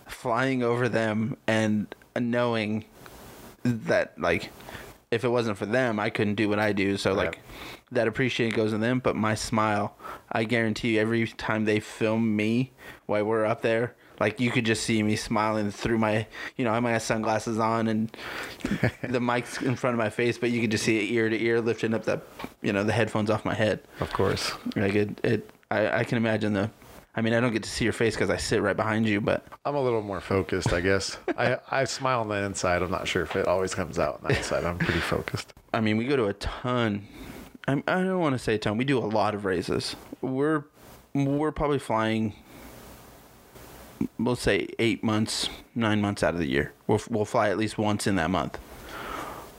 [0.08, 2.84] flying over them and knowing
[3.62, 4.50] that like
[5.12, 6.96] if it wasn't for them, I couldn't do what I do.
[6.96, 7.38] So like
[7.92, 9.96] that appreciation goes to them, but my smile,
[10.32, 12.72] I guarantee you every time they film me
[13.06, 16.26] while we're up there, like you could just see me smiling through my,
[16.56, 18.16] you know, I might have sunglasses on and
[19.02, 21.42] the mic's in front of my face, but you could just see it ear to
[21.42, 22.20] ear lifting up the,
[22.62, 23.80] you know, the headphones off my head.
[24.00, 24.52] Of course.
[24.74, 26.70] Like it, it I, I can imagine the.
[27.18, 29.22] I mean, I don't get to see your face because I sit right behind you,
[29.22, 31.16] but I'm a little more focused, I guess.
[31.38, 32.82] I, I smile on the inside.
[32.82, 34.64] I'm not sure if it always comes out on the outside.
[34.64, 35.54] I'm pretty focused.
[35.72, 37.06] I mean, we go to a ton.
[37.66, 38.76] I'm, I don't want to say a ton.
[38.76, 39.96] We do a lot of races.
[40.20, 40.64] We're
[41.14, 42.34] we're probably flying.
[44.18, 46.72] We'll say eight months, nine months out of the year.
[46.86, 48.58] We'll we'll fly at least once in that month.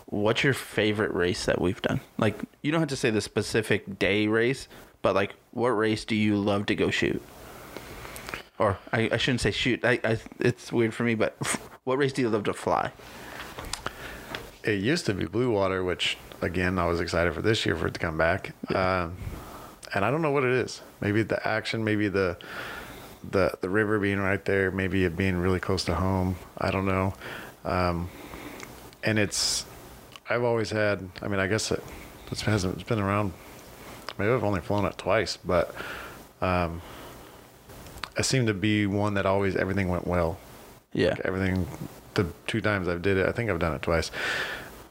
[0.08, 2.00] What's your favorite race that we've done?
[2.18, 4.70] Like, you don't have to say the specific day race,
[5.02, 7.22] but like, what race do you love to go shoot?
[8.58, 9.84] Or I, I shouldn't say shoot.
[9.84, 11.36] I, I it's weird for me, but
[11.84, 12.92] what race do you love to fly?
[14.64, 17.88] It used to be Blue Water, which again I was excited for this year for
[17.88, 18.54] it to come back.
[18.74, 19.18] Um,
[19.94, 20.82] and I don't know what it is.
[21.02, 22.38] Maybe the action, maybe the
[23.30, 26.36] the the river being right there, maybe it being really close to home.
[26.58, 27.14] I don't know.
[27.66, 28.10] Um,
[29.04, 29.66] and it's
[30.30, 31.10] I've always had.
[31.22, 31.84] I mean, I guess it
[32.32, 33.34] it's, hasn't it's been around.
[34.18, 35.74] Maybe I've only flown it twice, but
[36.42, 36.82] um,
[38.18, 40.40] it seemed to be one that always everything went well
[40.94, 41.16] Yeah.
[41.24, 41.68] everything
[42.16, 44.10] the two times I've did it, I think I've done it twice.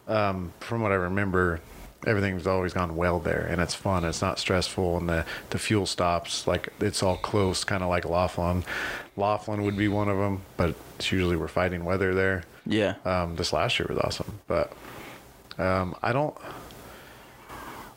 [0.07, 1.61] Um, from what I remember,
[2.07, 4.05] everything's always gone well there, and it's fun.
[4.05, 8.05] It's not stressful, and the the fuel stops like it's all close, kind of like
[8.05, 8.65] Laughlin.
[9.17, 12.45] Laughlin would be one of them, but it's usually we're fighting weather there.
[12.67, 12.95] Yeah.
[13.05, 14.73] Um, this last year was awesome, but
[15.59, 16.37] um, I don't,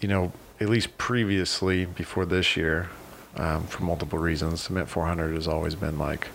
[0.02, 2.90] you know, at least previously before this year,
[3.36, 6.28] um, for multiple reasons, Cement 400 has always been like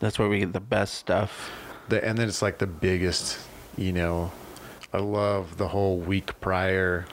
[0.00, 1.50] That's where we get the best stuff.
[1.88, 3.38] the and then it's like the biggest
[3.76, 4.30] you know
[4.92, 7.06] i love the whole week prior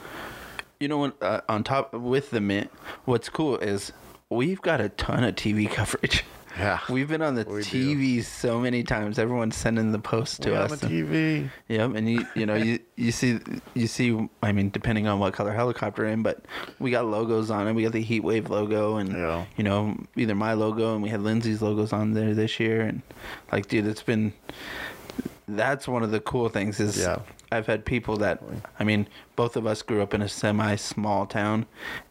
[0.80, 1.20] You know what?
[1.22, 2.70] Uh, on top with the mint,
[3.04, 3.92] what's cool is
[4.30, 6.24] we've got a ton of TV coverage.
[6.58, 7.96] yeah We've been on the We do.
[7.96, 9.18] TV so many times.
[9.18, 10.72] Everyone's sending the post to We're us.
[10.72, 13.38] on the tv Yep, and you you know you you see
[13.74, 14.28] you see.
[14.42, 16.44] I mean, depending on what color helicopter in, but
[16.78, 17.72] we got logos on it.
[17.74, 19.46] We got the Heat Wave logo, and Yeah.
[19.56, 23.02] you know either my logo, and we had Lindsay's logos on there this year, and
[23.50, 24.32] like, dude, it's been.
[25.48, 27.18] That's one of the cool things is Yeah.
[27.50, 28.42] I've had people that
[28.78, 31.66] I mean, both of us grew up in a semi small town,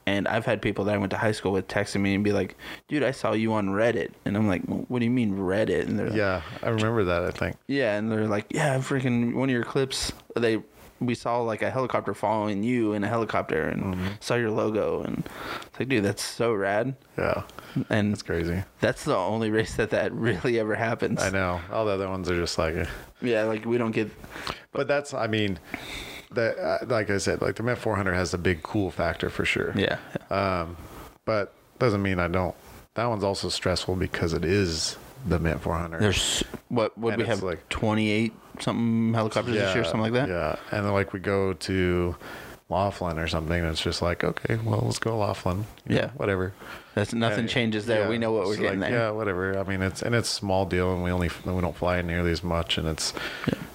[0.05, 2.31] and I've had people that I went to high school with texting me and be
[2.31, 2.55] like,
[2.87, 5.99] "Dude, I saw you on Reddit," and I'm like, "What do you mean Reddit?" And
[5.99, 7.23] they're like, Yeah, I remember that.
[7.23, 7.55] I think.
[7.67, 10.61] yeah, and they're like, "Yeah, freaking one of your clips, they."
[10.99, 14.07] We saw like a helicopter following you in a helicopter and Mm-hmm.
[14.19, 15.27] saw your logo and
[15.67, 16.95] it's like, dude, that's so rad.
[17.17, 17.43] Yeah,
[17.89, 18.63] And it's crazy.
[18.79, 21.21] that's the only race that that really ever happens.
[21.21, 21.61] I know.
[21.71, 22.75] All the other ones are just like.
[22.75, 22.85] eh.
[23.21, 24.09] Yeah, like we don't get.
[24.71, 25.13] But that's.
[25.13, 25.59] I mean,
[26.31, 29.43] that uh, like I said, like the Mint 400 has a big cool factor for
[29.45, 29.73] sure.
[29.75, 29.97] Yeah,
[30.29, 30.77] Um,
[31.25, 32.55] but doesn't mean I don't.
[32.95, 35.99] That one's also stressful because it is the Mint 400.
[36.01, 40.01] there's what would And we have like- like twenty eight something helicopters this year, something
[40.01, 40.29] like that.
[40.29, 42.15] Yeah, and then like we go to
[42.69, 45.65] Laughlin or something, and it's just like, okay, well, let's go Laughlin.
[45.85, 46.09] Know, Yeah.
[46.17, 46.53] whatever.
[46.95, 48.01] That's nothing Yeah, changes there.
[48.01, 48.09] yeah.
[48.09, 48.99] We know what we're getting like, there.
[48.99, 49.57] Yeah, whatever.
[49.57, 52.43] I mean, it's and it's small deal, and we only we don't fly nearly as
[52.43, 53.13] much, and it's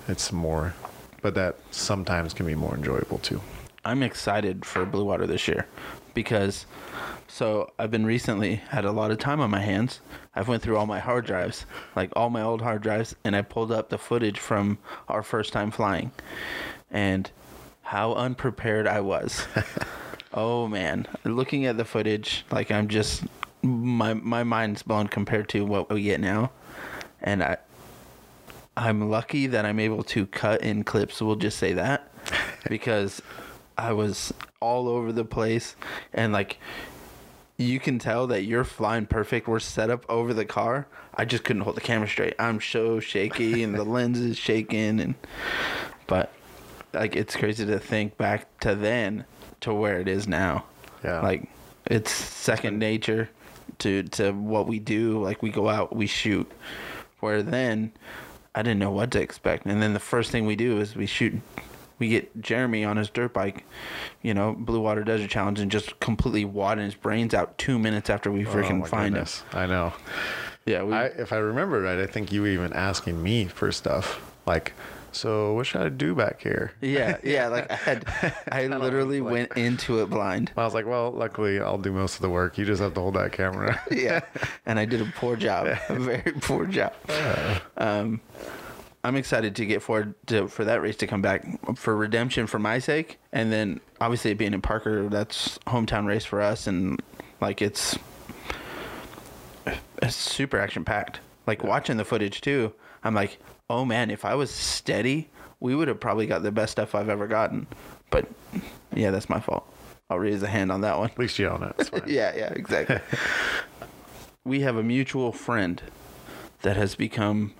[0.08, 0.74] it's more,
[1.22, 3.40] but that sometimes can be more enjoyable too.
[3.84, 5.66] I'm excited for Blue Water this year
[6.14, 6.66] because
[7.32, 10.00] so I've been recently had a lot of time on my hands.
[10.34, 11.64] I've went through all my hard drives,
[11.96, 14.76] like all my old hard drives, and I pulled up the footage from
[15.08, 16.12] our first time flying,
[16.90, 17.30] and
[17.80, 19.46] how unprepared I was.
[20.34, 23.24] oh man, looking at the footage, like I'm just
[23.62, 26.52] my my mind's blown compared to what we get now,
[27.22, 27.56] and I.
[28.74, 31.20] I'm lucky that I'm able to cut in clips.
[31.20, 32.10] We'll just say that
[32.70, 33.20] because
[33.76, 35.76] I was all over the place
[36.14, 36.58] and like
[37.62, 39.48] you can tell that you're flying perfect.
[39.48, 40.86] We're set up over the car.
[41.14, 42.34] I just couldn't hold the camera straight.
[42.38, 45.14] I'm so shaky and the lens is shaking and
[46.06, 46.32] but
[46.92, 49.24] like it's crazy to think back to then
[49.60, 50.64] to where it is now.
[51.04, 51.20] Yeah.
[51.20, 51.48] Like
[51.86, 53.30] it's second nature
[53.78, 55.22] to to what we do.
[55.22, 56.50] Like we go out, we shoot.
[57.20, 57.92] Where then
[58.54, 59.66] I didn't know what to expect.
[59.66, 61.40] And then the first thing we do is we shoot
[62.02, 63.64] we get Jeremy on his dirt bike,
[64.22, 68.10] you know, Blue Water Desert Challenge and just completely wadding his brains out two minutes
[68.10, 69.42] after we Oh, freaking my find goodness.
[69.42, 69.46] him.
[69.60, 69.92] I know.
[70.66, 73.70] Yeah, we I, if I remember right, I think you were even asking me for
[73.70, 74.72] stuff like,
[75.12, 76.72] so what should I do back here?
[76.80, 78.04] Yeah, yeah, like I had
[78.50, 80.50] I literally like- went into it blind.
[80.56, 82.58] I was like, well, luckily I'll do most of the work.
[82.58, 83.80] You just have to hold that camera.
[83.92, 84.22] yeah,
[84.66, 86.94] and I did a poor job, a very poor job.
[87.76, 88.20] Um,
[89.04, 91.44] I'm excited to get forward to for that race to come back
[91.76, 96.40] for redemption for my sake, and then obviously being in Parker, that's hometown race for
[96.40, 97.02] us, and
[97.40, 97.98] like it's
[100.02, 101.20] it's super action packed.
[101.46, 103.38] Like watching the footage too, I'm like,
[103.68, 107.08] oh man, if I was steady, we would have probably got the best stuff I've
[107.08, 107.66] ever gotten.
[108.10, 108.28] But
[108.94, 109.66] yeah, that's my fault.
[110.10, 111.10] I'll raise a hand on that one.
[111.10, 111.90] At least you own it.
[112.06, 113.00] Yeah, yeah, exactly.
[114.44, 115.80] we have a mutual friend
[116.62, 117.54] that has become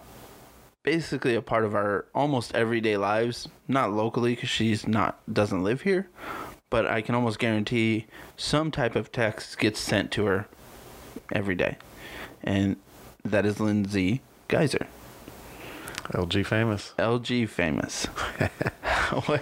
[0.83, 3.49] basically a part of our almost everyday lives.
[3.69, 6.09] Not locally, because she's not doesn't live here,
[6.71, 10.49] but I can almost guarantee some type of text gets sent to her
[11.33, 11.77] every day,
[12.43, 12.77] and
[13.25, 14.87] that is Lindsay Geiser.
[16.05, 16.93] LG famous.
[16.99, 18.07] LG famous.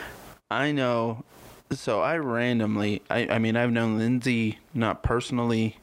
[0.50, 1.24] I know.
[1.70, 5.78] So I randomly, I, I mean, I've known Lindsay not personally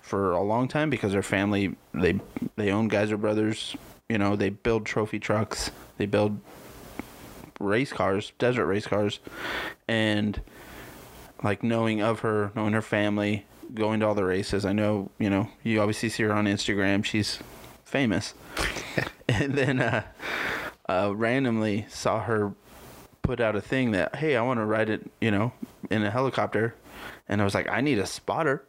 [0.00, 2.20] for a long time because her family they
[2.56, 3.76] they own Geiser Brothers.
[4.12, 5.70] You know, they build trophy trucks.
[5.96, 6.38] They build
[7.58, 9.20] race cars, desert race cars,
[9.88, 10.38] and
[11.42, 14.66] like knowing of her, knowing her family, going to all the races.
[14.66, 17.06] I know, you know, you obviously see her on Instagram.
[17.06, 17.38] She's
[17.86, 18.34] famous.
[19.30, 20.02] and then uh,
[20.90, 22.52] uh, randomly saw her
[23.22, 25.54] put out a thing that, hey, I want to ride it, you know,
[25.90, 26.74] in a helicopter.
[27.30, 28.62] And I was like, I need a spotter.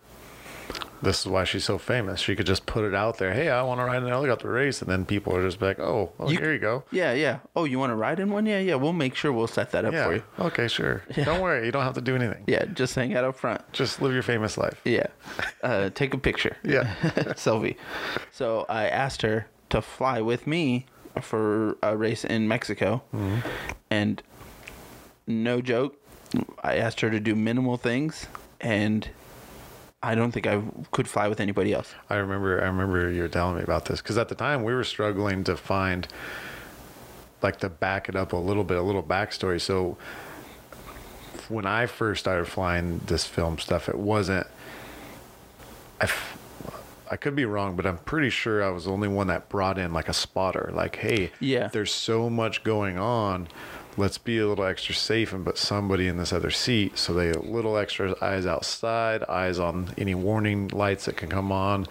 [1.01, 2.21] This is why she's so famous.
[2.21, 3.33] She could just put it out there.
[3.33, 5.77] Hey, I want to ride in an helicopter race, and then people are just like,
[5.77, 7.39] "Oh, well, You- here you go." Yeah, yeah.
[7.57, 8.45] Oh, you want to ride in one?
[8.45, 8.75] Yeah, yeah.
[8.75, 10.05] We'll make sure we'll set that up Yeah.
[10.05, 10.23] for you.
[10.39, 11.03] Okay, sure.
[11.25, 11.65] Don't worry.
[11.65, 12.45] You don't have to do anything.
[12.47, 13.61] Yeah, just hang out up front.
[13.73, 14.79] Just live your famous life.
[14.85, 15.07] Yeah.
[15.61, 16.55] Uh, take a picture.
[16.63, 16.93] Yeah.
[17.35, 17.75] Sylvie.
[18.31, 20.85] So I asked her to fly with me
[21.21, 23.03] for a race in Mexico.
[23.91, 24.23] And
[25.27, 25.97] no joke,
[26.63, 28.25] I asked her to do minimal things
[28.61, 29.09] and
[30.05, 30.61] I don't think I
[30.91, 31.93] could fly with anybody else.
[32.09, 32.61] I remember.
[32.61, 35.43] I remember you were telling me about this because at the time we were struggling
[35.45, 36.07] to find,
[37.41, 39.61] like, to back it up a little bit, a little backstory.
[39.61, 39.97] So
[41.47, 44.45] when I first started flying this film stuff, it wasn't.
[46.01, 46.37] I, f-
[47.09, 49.77] I could be wrong, but I'm pretty sure I was the only one that brought
[49.77, 50.69] in like a spotter.
[50.73, 51.67] Like, hey, Yeah.
[51.67, 53.47] there's so much going on.
[53.95, 57.29] Let's be a little extra safe and put somebody in this other seat so they
[57.29, 61.87] a little extra eyes outside, eyes on any warning lights that can come on,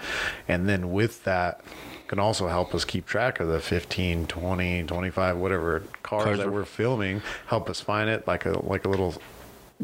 [0.48, 1.60] and then with that
[2.08, 6.52] can also help us keep track of the 15, 20, 25, whatever cars, Cars that
[6.52, 7.22] we're filming.
[7.46, 9.14] Help us find it like a like a little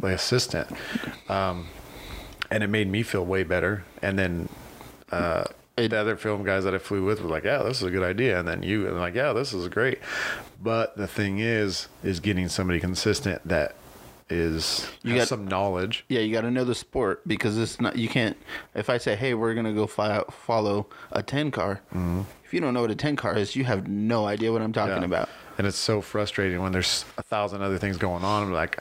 [0.00, 0.68] like assistant.
[1.28, 1.68] Um,
[2.50, 3.84] and it made me feel way better.
[4.02, 4.48] And then
[5.10, 5.44] uh,
[5.84, 7.90] It- the other film guys that I flew with were like, "Yeah, this is a
[7.90, 9.98] good idea," and then you and like, "Yeah, this is great."
[10.62, 13.74] But the thing is, is getting somebody consistent that
[14.30, 16.04] is You has got- some knowledge.
[16.08, 17.96] Yeah, you got to know the sport because it's not.
[17.96, 18.36] You can't.
[18.74, 21.80] If I say, "Hey, we're gonna go fly, follow a ten car,"
[22.44, 24.72] if you don't know what a ten car is, you have no idea what I'm
[24.72, 25.02] talking Mm-hmm.
[25.12, 25.18] Yeah.
[25.20, 25.28] about.
[25.56, 28.42] And it's so frustrating when there's a thousand other things going on.
[28.44, 28.80] I'm like,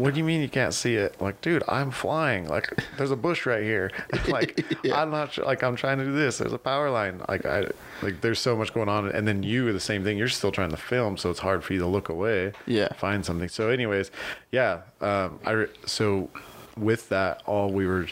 [0.00, 1.20] what do you mean you can't see it?
[1.20, 2.48] Like, dude, I'm flying.
[2.48, 3.90] Like, there's a bush right here.
[4.28, 4.98] Like, Yeah.
[5.00, 5.44] I'm not sure.
[5.44, 6.38] Like, I'm trying to do this.
[6.38, 7.20] There's a power line.
[7.28, 7.66] Like, I
[8.00, 8.22] like.
[8.22, 9.10] There's so much going on.
[9.10, 10.16] And then you are the same thing.
[10.16, 12.52] You're still trying to film, so it's hard for you to look away.
[12.66, 12.90] Yeah.
[12.94, 13.48] Find something.
[13.50, 14.10] So, anyways,
[14.52, 14.80] yeah.
[15.02, 16.30] Um, I re- so
[16.78, 18.06] with that, all we were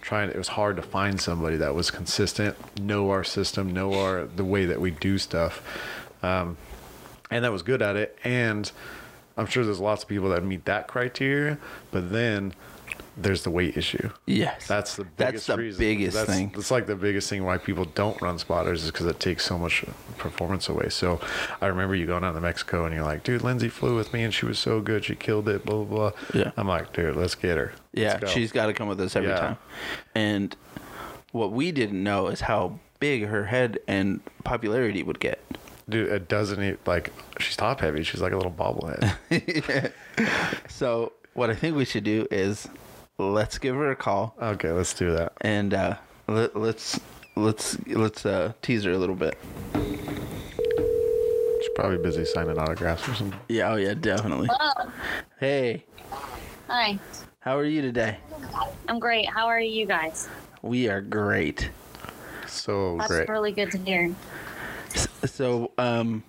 [0.00, 0.30] trying.
[0.30, 4.44] It was hard to find somebody that was consistent, know our system, know our the
[4.44, 5.62] way that we do stuff.
[6.22, 6.56] Um,
[7.30, 8.18] and that was good at it.
[8.24, 8.70] And
[9.36, 11.58] I'm sure there's lots of people that meet that criteria,
[11.90, 12.54] but then
[13.16, 14.10] there's the weight issue.
[14.26, 15.78] Yes, That's the biggest that's the reason.
[15.78, 16.50] biggest that's, thing.
[16.54, 19.56] That's like the biggest thing why people don't run spotters is because it takes so
[19.56, 19.84] much
[20.18, 20.88] performance away.
[20.88, 21.20] So
[21.60, 24.24] I remember you going out to Mexico and you're like, dude, Lindsay flew with me
[24.24, 26.40] and she was so good, she killed it, blah blah blah.
[26.40, 26.50] Yeah.
[26.56, 27.72] I'm like, dude, let's get her.
[27.92, 29.38] Yeah, go." she's got to come with us every Yeah.
[29.38, 29.56] time.
[30.16, 30.56] And
[31.30, 35.40] what we didn't know is how big her head and popularity would get.
[35.88, 36.10] Dude.
[36.10, 38.02] It doesn't even, like she's top heavy.
[38.02, 39.92] She's like a little bobblehead.
[40.68, 42.68] So what I think we should do is
[43.18, 45.32] let's give her a call okay, let's do that.
[45.40, 45.96] and uh,
[46.28, 47.00] let, let's
[47.36, 49.36] let's let's uh, tease her a little bit.
[49.74, 53.38] She's probably busy signing autographs or something.
[53.48, 54.48] Yeah, oh yeah, definitely.
[54.52, 54.90] Hello.
[55.40, 55.84] Hey,
[56.68, 56.98] Hi.
[57.40, 58.18] how are you today?
[58.88, 59.28] I'm great.
[59.28, 60.28] How are you guys?
[60.62, 61.70] We are great.
[62.46, 62.98] So great.
[62.98, 63.28] That's great.
[63.28, 64.14] really good to hear.
[65.24, 66.22] So, um,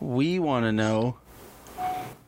[0.00, 1.16] we want to know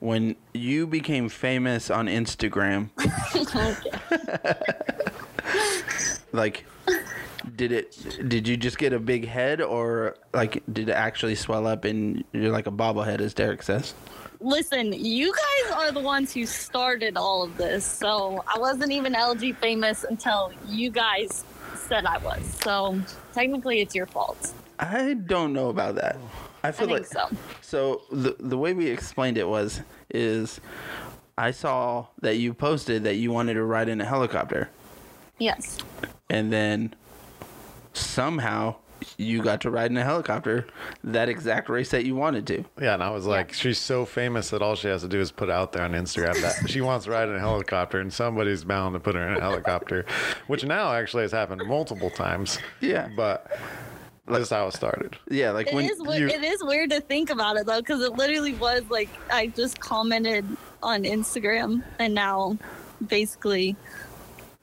[0.00, 2.90] when you became famous on Instagram.
[6.32, 6.64] like,
[7.56, 8.28] did it?
[8.28, 12.24] Did you just get a big head, or like, did it actually swell up and
[12.32, 13.94] you're like a bobblehead, as Derick says?
[14.40, 17.84] Listen, you guys are the ones who started all of this.
[17.84, 22.42] So I wasn't even LG famous until you guys said I was.
[22.62, 23.00] So
[23.32, 24.52] technically, it's your fault.
[24.78, 26.16] I don't know about that.
[26.62, 27.28] I I feel think like so.
[27.60, 30.60] So the the way we explained it was is
[31.36, 34.70] I saw that you posted that you wanted to ride in a helicopter
[35.38, 35.78] Yes.
[36.30, 36.94] and then
[37.92, 38.76] somehow
[39.18, 40.66] you got to ride in a helicopter
[41.02, 42.64] that exact race that you wanted to.
[42.80, 45.30] Yeah, and I was like, she's so famous that all she has to do is
[45.30, 48.64] put out there on Instagram that she wants to ride in a helicopter, and somebody's
[48.64, 50.06] bound to put her in a helicopter,
[50.46, 52.58] which now actually has happened multiple times.
[52.80, 53.08] Yeah.
[53.14, 53.54] But
[54.26, 55.16] that's how it started.
[55.30, 57.80] Yeah, like It when is we- you- it is weird to think about it though,
[57.80, 60.44] because it literally was like I just commented
[60.82, 62.56] on Instagram, and now
[63.06, 63.76] basically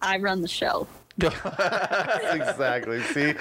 [0.02, 0.88] I run the show.
[1.22, 3.02] exactly.
[3.04, 3.34] See,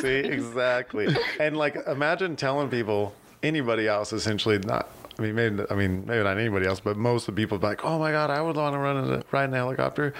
[0.00, 1.14] see, exactly.
[1.40, 4.88] And like, imagine telling people, anybody else, essentially not.
[5.18, 7.66] I mean, maybe I mean maybe not anybody else, but most of the people be
[7.66, 10.12] like, "Oh my god, I would want to run a, ride in a helicopter,"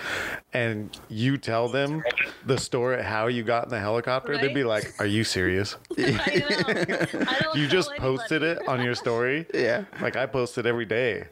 [0.55, 2.03] and you tell them
[2.47, 5.77] the story how you got in the helicopter, they'd be like, "Are you serious?
[5.99, 7.27] I know.
[7.29, 8.65] I don't You tell just posted anybody.
[8.65, 9.47] it on your story?
[9.53, 9.85] yeah.
[10.01, 11.27] Like I post it every day."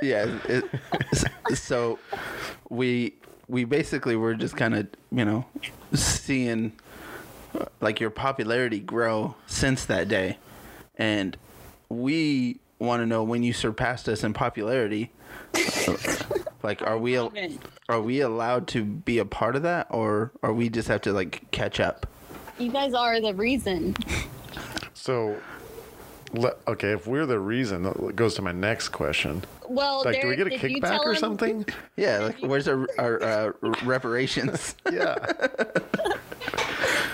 [0.00, 0.64] Yeah, it,
[1.56, 1.98] so
[2.70, 3.14] we
[3.48, 5.44] we basically were just kind of, you know,
[5.92, 6.72] seeing
[7.80, 10.38] like your popularity grow since that day.
[10.96, 11.36] And
[11.88, 15.10] we want to know when you surpassed us in popularity.
[16.62, 17.32] like are we al-
[17.88, 21.12] are we allowed to be a part of that or or we just have to
[21.12, 22.06] like catch up?
[22.58, 23.96] You guys are the reason.
[24.94, 25.36] So,
[26.32, 29.44] le- okay, if we're the reason, that goes to my next question.
[29.68, 31.66] Well, Like, do we get a kickback or him- something?
[31.96, 33.52] Yeah, like where's our our uh,
[33.84, 34.74] reparations?
[34.90, 35.16] Yeah.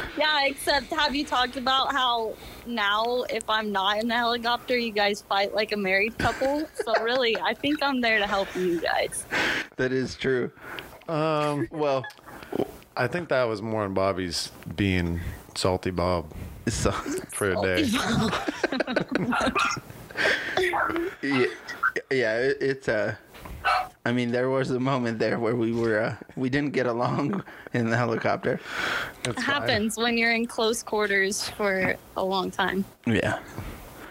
[0.16, 2.34] Yeah, except have you talked about how
[2.66, 6.68] now if I'm not in the helicopter, you guys fight like a married couple?
[6.84, 9.24] so really, I think I'm there to help you guys.
[9.76, 10.52] that is true.
[11.08, 11.68] Um.
[11.72, 12.04] Well,
[12.96, 15.20] I think that was more on Bobby's being
[15.56, 16.32] salty Bob
[16.68, 17.82] so for a day.
[21.22, 21.46] yeah,
[22.10, 23.14] yeah it, it's uh
[24.06, 27.42] I mean, there was a moment there where we were uh, we didn't get along
[27.72, 28.60] in the helicopter.
[29.20, 29.44] It's It fine.
[29.44, 32.84] happens when you're in close quarters for a long time.
[33.06, 33.38] Yeah,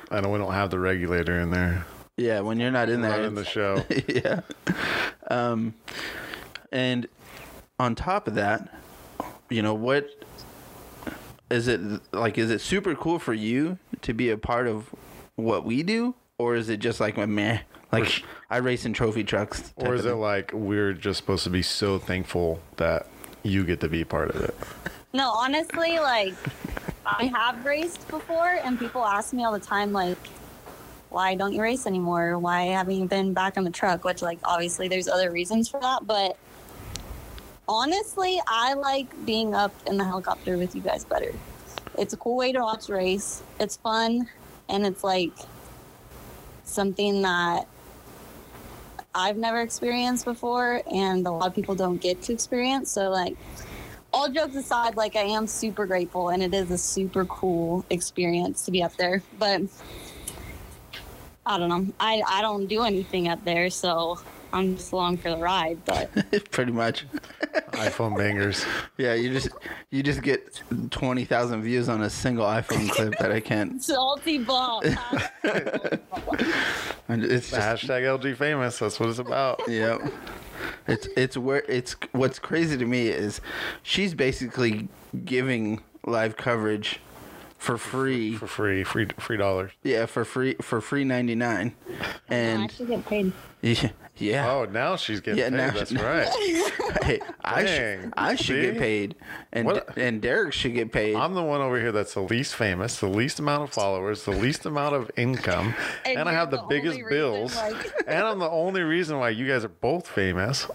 [0.10, 1.86] I know we don't have the regulator in there
[2.18, 2.42] yeah.
[2.42, 3.84] When you're not in there, In the show.
[4.08, 4.42] yeah.
[5.30, 5.74] Um,
[6.72, 7.08] and
[7.80, 8.70] on top of that,
[9.50, 10.08] you know what?
[11.50, 11.80] is it
[12.12, 14.90] like is it super cool for you to be a part of
[15.36, 17.60] what we do, or is it just like a meh?
[17.94, 19.74] Like I race in trophy trucks.
[19.78, 23.08] Or is it like we're just supposed to be so thankful that
[23.44, 24.56] you get to be part of it?
[25.14, 26.34] No, honestly, like
[27.06, 30.18] I have raced before, and people ask me all the time, like,
[31.10, 32.40] why don't you race anymore?
[32.40, 34.04] Why haven't you been back on the truck?
[34.04, 36.38] Which, like, obviously, there's other reasons for that, but
[37.68, 41.34] honestly, I like being up in the helicopter with you guys better.
[41.98, 43.44] It's a cool way to watch race.
[43.60, 44.28] It's fun,
[44.70, 45.34] and it's like
[46.64, 47.68] something that
[49.16, 52.92] I've never experienced before, and a lot of people don't get to experience.
[52.92, 53.36] So, like,
[54.12, 58.66] all jokes aside, like I am super grateful, and it is a super cool experience
[58.66, 59.22] to be up there.
[59.38, 59.64] But
[61.46, 61.94] I don't know.
[62.00, 64.20] I I don't do anything up there, so
[64.54, 65.84] I'm just along for the ride.
[65.84, 66.10] But
[66.52, 67.06] pretty much?
[67.72, 68.64] iPhone bangers.
[68.98, 69.50] Yeah, you just
[69.90, 73.84] you just get twenty thousand views on a single iPhone clip that I can't.
[73.84, 74.82] salty ball.
[77.10, 78.80] And it's just Hashtag LG famous.
[78.80, 79.60] That's what it's about.
[79.68, 80.02] Yep.
[80.88, 83.42] It's it's where it's what's crazy to me is
[83.84, 84.88] she's basically
[85.26, 87.02] giving live coverage
[87.58, 88.36] for free.
[88.36, 89.72] For free, free, free dollars.
[89.84, 91.76] Yeah, for free for free ninety nine.
[91.90, 92.00] and
[92.30, 93.34] I And actually get paid.
[93.62, 94.52] yeah, yeah.
[94.52, 95.56] Oh, now she's getting Yeah, paid.
[95.58, 96.72] now- That's right.
[97.04, 98.02] Hey, I Dang.
[98.04, 99.16] should I should get paid,
[99.52, 101.16] and What- and Derick should get paid.
[101.16, 104.32] I'm the one over here that's the least famous, the least amount of followers, the
[104.32, 105.74] least amount of income,
[106.06, 107.56] And and, I have the, the biggest reason, bills.
[107.58, 110.68] like- and I'm the only reason why you guys are both famous.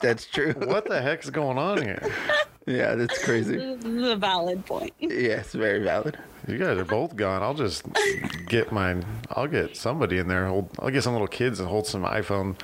[0.00, 0.52] That's true.
[0.52, 2.02] What the heck is going on here?
[2.66, 3.56] Yeah, that's crazy.
[3.56, 4.92] This is a valid point.
[4.98, 6.18] Yes, very valid.
[6.48, 7.42] You guys are both gone.
[7.42, 7.84] I'll just
[8.46, 9.04] get mine.
[9.30, 10.46] I'll get somebody in there.
[10.46, 10.70] Hold.
[10.80, 12.56] I'll get some little kids and hold some iPhone.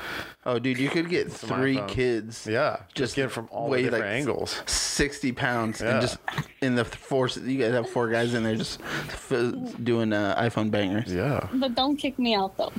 [0.44, 1.88] Oh, dude, you could get Some three iPhones.
[1.88, 2.46] kids.
[2.46, 4.62] Yeah, Just just get from all the different like, angles.
[4.66, 5.90] 60 pounds Yeah.
[5.92, 6.18] and just
[6.62, 9.32] in the force you guys have four guys in there just f-
[9.84, 11.46] doing uh, iphone bangers Yeah.
[11.52, 12.72] But don't kick me out though.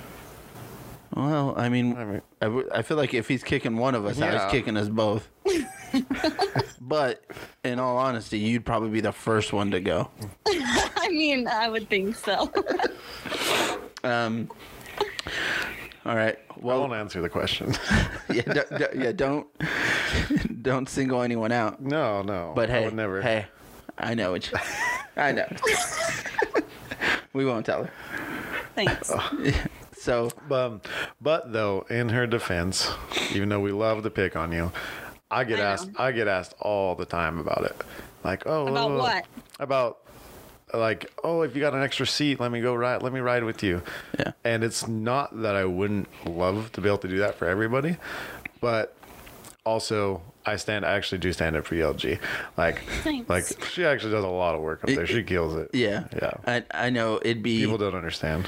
[1.15, 4.05] Well i mean I mean, I, w- I feel like if he's kicking one of
[4.05, 4.43] us out Yeah.
[4.43, 5.27] he's kicking us both
[6.81, 7.23] but
[7.63, 10.09] in all honesty you'd probably be the first one to go
[10.47, 12.51] I mean, I would think so.
[14.03, 14.49] um
[16.05, 17.73] all right I well won't answer the question.
[18.33, 19.47] yeah, don't, don't- yeah don't
[20.63, 22.53] don't single anyone out no, no.
[22.55, 23.21] but I hey would never.
[23.21, 23.45] hey
[23.97, 24.57] i know what you
[25.17, 25.47] i know
[27.33, 27.91] we won't tell her
[28.75, 29.11] Thanks.
[29.99, 30.81] So Um,
[31.21, 32.89] but though, in her defense,
[33.33, 34.71] even though we love to pick on you,
[35.31, 35.89] I get I asked.
[35.97, 37.75] I get asked all the time about it.
[38.23, 39.25] Like, oh, About oh, what?
[39.59, 39.99] About
[40.73, 43.01] like, oh, if you got an extra seat, let me go ride.
[43.01, 43.81] Let me ride with you.
[44.17, 44.31] Yeah.
[44.43, 47.97] And it's not that I wouldn't love to be able to do that for everybody,
[48.61, 48.95] but
[49.65, 50.85] also I stand.
[50.85, 52.19] I actually do stand up for ELG.
[52.57, 53.29] Like, Thanks.
[53.29, 55.07] like she actually does a lot of work up there.
[55.07, 55.69] She kills it.
[55.73, 56.33] yeah Yeah.
[56.45, 58.47] i, I know it'd be People don't understand.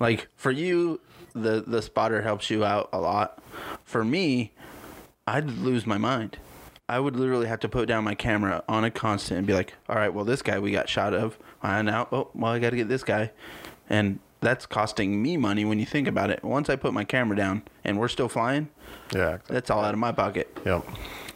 [0.00, 1.00] Like for you,
[1.32, 3.42] the the spotter helps you out a lot.
[3.84, 4.52] For me,
[5.26, 6.38] I'd lose my mind.
[6.90, 9.74] I would literally have to put down my camera on a constant and be like,
[9.88, 11.38] "All right, well, this guy we got shot of.
[11.62, 13.30] I now, oh, well, I got to get this guy,"
[13.90, 16.42] and that's costing me money when you think about it.
[16.44, 18.68] Once I put my camera down and we're still flying,
[19.12, 19.38] Yeah.
[19.48, 20.56] that's all out of my pocket.
[20.64, 20.86] Yep.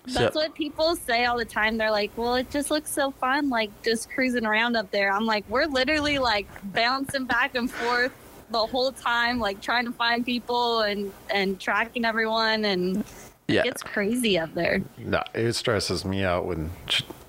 [0.07, 1.77] That's what people say all the time.
[1.77, 5.27] They're like, "Well, it just looks so fun, like just cruising around up there." I'm
[5.27, 8.13] like, "We're literally like bouncing back and forth
[8.53, 13.05] the whole time, like trying to find people and and tracking everyone, and
[13.49, 16.71] yeah, it's crazy up there." No, it stresses me out when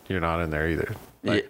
[0.08, 0.96] you're not in there either.
[1.24, 1.50] Like,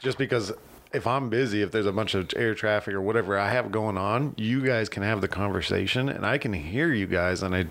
[0.00, 0.52] Just because
[0.92, 3.98] if I'm busy, if there's a bunch of air traffic or whatever I have going
[3.98, 7.66] on, you guys can have the conversation and I can hear you guys and I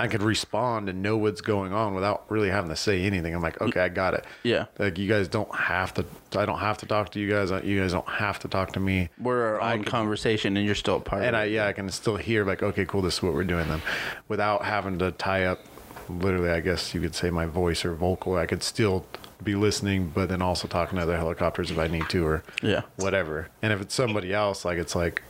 [0.00, 3.34] I could respond and know what's going on without really having to say anything.
[3.34, 4.24] I'm like, okay, I got it.
[4.42, 4.66] yeah.
[4.78, 6.04] Like you guys don't have to.
[6.36, 7.50] I don't have to talk to you guys.
[7.52, 9.08] Uh, you guys don't have to talk to me.
[9.18, 11.28] We're our own can- conversation, and you're still a part of it.
[11.28, 13.68] And I yeah, I can still hear like, okay, cool, this is what we're doing
[13.68, 13.82] then,
[14.28, 15.60] without having to tie up.
[16.08, 18.36] Literally, I guess you could say my voice or vocal.
[18.36, 19.06] I could still
[19.44, 22.82] be listening, but then also talking to other helicopters if I need to or Yeah.
[22.96, 23.48] whatever.
[23.62, 25.22] And if it's somebody else, like it's like,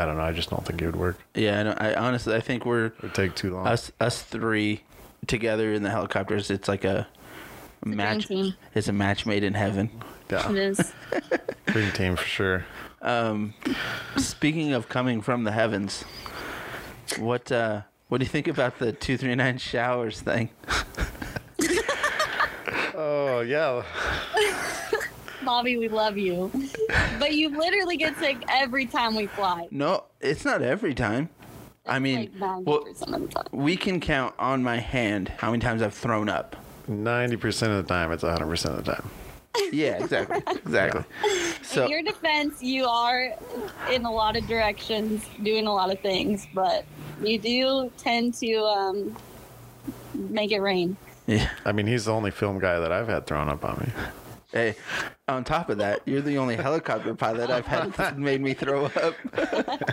[0.00, 0.22] I don't know.
[0.22, 1.18] I just don't think it would work.
[1.34, 3.66] Yeah, I, don't- I honestly, I think we're It would take too long.
[3.66, 4.80] us us three
[5.26, 6.50] together in the helicopters.
[6.50, 7.06] It's like a
[7.84, 8.28] match.
[8.28, 8.54] team.
[8.74, 9.90] It's a match made in heaven.
[10.30, 10.92] It yeah, is.
[11.66, 12.64] dream team for sure.
[13.02, 13.52] Um,
[14.16, 16.02] speaking of coming from the heavens,
[17.18, 20.48] what uh, what do you think about the two three nine showers thing?
[23.02, 23.82] Oh yeah,
[25.44, 26.50] Bobby, we love you,
[27.18, 29.68] but you literally get sick every time we fly.
[29.70, 31.28] No, it's not every time.
[31.86, 33.46] I mean, like well, of the time.
[33.52, 36.56] we can count on my hand how many times I've thrown up.
[36.86, 39.10] ninety percent of the time, it's hundred percent of the time.
[39.72, 41.04] Yeah, exactly, exactly.
[41.62, 43.34] So in your defense, you are
[43.90, 46.84] in a lot of directions, doing a lot of things, but
[47.22, 49.16] you do tend to um,
[50.14, 50.96] make it rain.
[51.26, 51.50] yeah.
[51.64, 54.02] I mean, he's the only film guy that I've had thrown up on me.
[54.52, 54.74] Hey,
[55.28, 58.86] on top of that, you're the only helicopter pilot I've had that made me throw
[58.86, 59.14] up.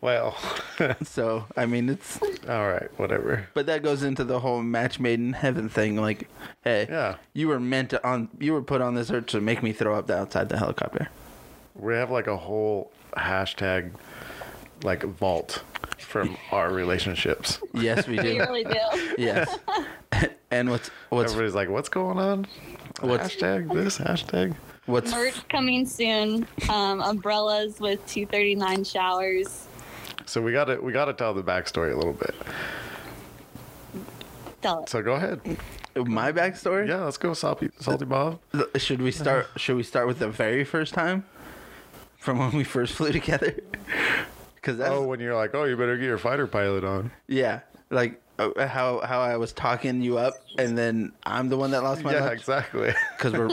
[0.00, 0.36] Well,
[1.04, 3.48] So I mean, it's all right, whatever.
[3.54, 5.96] but that goes into the whole match made in heaven thing.
[5.96, 6.28] Like,
[6.62, 7.16] hey, Yeah.
[7.32, 9.96] you were meant to on, you were put on this earth to make me throw
[9.98, 11.08] up the outside the helicopter.
[11.74, 13.90] We have like a whole hashtag,
[14.84, 15.62] like vault
[15.98, 17.58] from our relationships.
[17.74, 18.38] Yes, we You do.
[18.38, 18.78] really do.
[19.18, 19.58] yes.
[20.52, 22.46] And what's what's Everybody's like, "What's going on?"
[23.00, 24.54] What's- hashtag this hashtag?
[24.86, 26.46] what's Merch coming soon.
[26.70, 29.66] Um, umbrellas with 239 showers.
[30.26, 32.34] So we got to we got to tell the backstory a little bit.
[34.62, 34.88] Tell it.
[34.88, 35.40] So go ahead.
[35.96, 36.88] my backstory?
[36.88, 38.40] Yeah, let's go, salty, salty Bob.
[38.76, 39.48] Should we start?
[39.56, 41.24] Should we start with the very first time,
[42.18, 43.54] from when we first flew together?
[44.56, 48.20] Because Oh, when you're like, "Oh, you better get your fighter pilot on." yeah, like
[48.38, 52.12] how how I was talking you up, and then I'm the one that lost my
[52.12, 52.94] yeah, lunch exactly.
[53.16, 53.50] because we're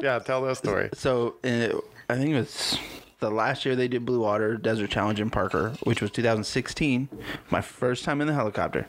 [0.00, 0.90] yeah, tell that story.
[0.94, 1.36] so.
[1.44, 1.80] Uh,
[2.10, 2.78] I think it was
[3.20, 7.08] the last year they did Blue Water Desert Challenge in Parker, which was 2016.
[7.50, 8.86] My first time in the helicopter,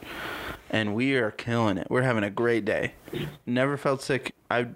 [0.69, 1.87] and we are killing it.
[1.89, 2.93] We're having a great day.
[3.45, 4.35] Never felt sick.
[4.49, 4.67] I,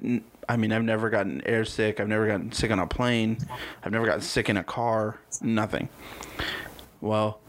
[0.50, 2.00] I mean, I've never gotten air sick.
[2.00, 3.38] I've never gotten sick on a plane.
[3.84, 5.20] I've never gotten sick in a car.
[5.42, 5.88] Nothing.
[7.00, 7.40] Well,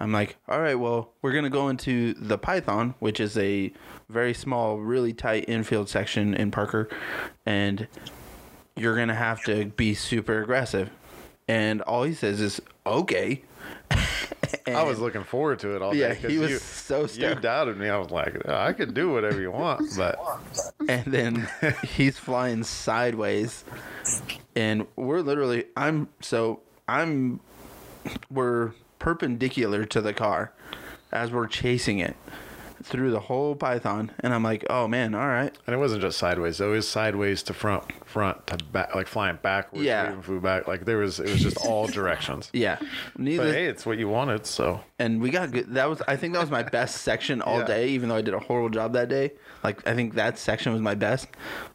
[0.00, 3.72] I'm like, all right, well, we're going to go into the Python, which is a
[4.08, 6.88] very small, really tight infield section in Parker.
[7.44, 7.86] And
[8.76, 10.90] you're going to have to be super aggressive.
[11.46, 13.42] And all he says is, okay.
[14.66, 15.98] I was looking forward to it all day.
[15.98, 17.42] Yeah, he was you, so You stoked.
[17.42, 17.88] doubted me.
[17.88, 20.18] I was like, I can do whatever you want, but
[20.88, 21.48] and then
[21.84, 23.64] he's flying sideways
[24.56, 27.38] and we're literally i'm so i'm
[28.30, 30.52] we're perpendicular to the car
[31.10, 32.14] as we're chasing it
[32.82, 36.16] through the whole python and i'm like oh man all right and it wasn't just
[36.16, 36.60] sideways.
[36.62, 39.84] It was sideways to front, front to back, like flying backwards.
[39.84, 40.08] Yeah.
[40.08, 40.66] even flew back.
[40.66, 42.48] Like there was, it was just all directions.
[42.54, 46.00] yeah But neither hey, it's what you wanted, so and we got good that was
[46.08, 47.66] i think that was my best section all Yeah.
[47.66, 49.32] day even though i did a horrible job that day
[49.62, 51.28] like i think that section was my best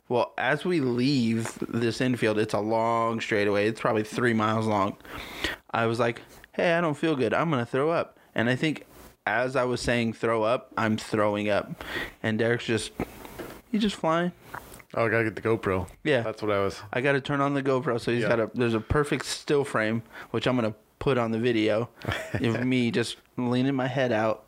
[0.09, 4.95] well as we leave this infield it's a long straightaway it's probably three miles long
[5.71, 6.21] i was like
[6.55, 8.85] hey i don't feel good i'm gonna throw up and i think
[9.25, 11.83] as i was saying throw up i'm throwing up
[12.23, 12.91] and derick's just
[13.71, 14.31] he's just flying
[14.95, 15.87] oh, I gotta get the GoPro.
[16.03, 16.21] Yeah.
[16.21, 16.81] that's what I was.
[16.93, 18.29] I got to turn on the GoPro, so he's Yeah.
[18.29, 18.51] got a.
[18.53, 21.89] There's a perfect still frame, which I'm gonna put on the video,
[22.33, 24.45] of me just leaning my head out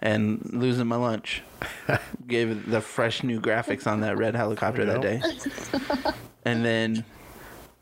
[0.00, 1.42] and losing my lunch.
[2.28, 5.20] Gave the fresh new graphics on that red helicopter that day,
[6.44, 7.04] and then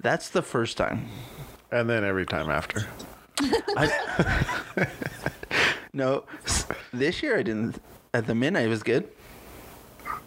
[0.01, 1.09] that's the first time.
[1.71, 2.87] And then every time after.
[3.41, 3.89] I,
[5.93, 6.25] no,
[6.93, 7.81] this year I didn't.
[8.15, 9.09] At the midnight it was good.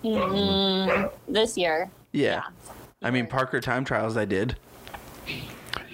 [0.04, 1.90] Mm, this year.
[2.12, 2.44] Yeah.
[3.02, 4.56] I mean Parker time trials I did.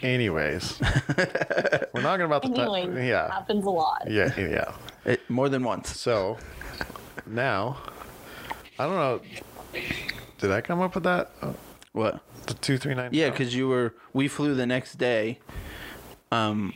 [0.03, 0.79] Anyways,
[1.17, 2.97] we're not talking about the Anyway, time.
[2.97, 4.03] Yeah, happens a lot.
[4.09, 4.73] yeah, yeah.
[5.05, 5.97] It, more than once.
[5.99, 6.37] So
[7.25, 7.77] now,
[8.77, 9.21] I don't know.
[10.37, 11.31] Did I come up with that?
[11.41, 11.53] Uh,
[11.93, 12.19] What?
[12.45, 13.09] The two three nine.
[13.11, 13.95] Yeah, because you were.
[14.13, 15.39] We flew the next day,
[16.31, 16.73] um,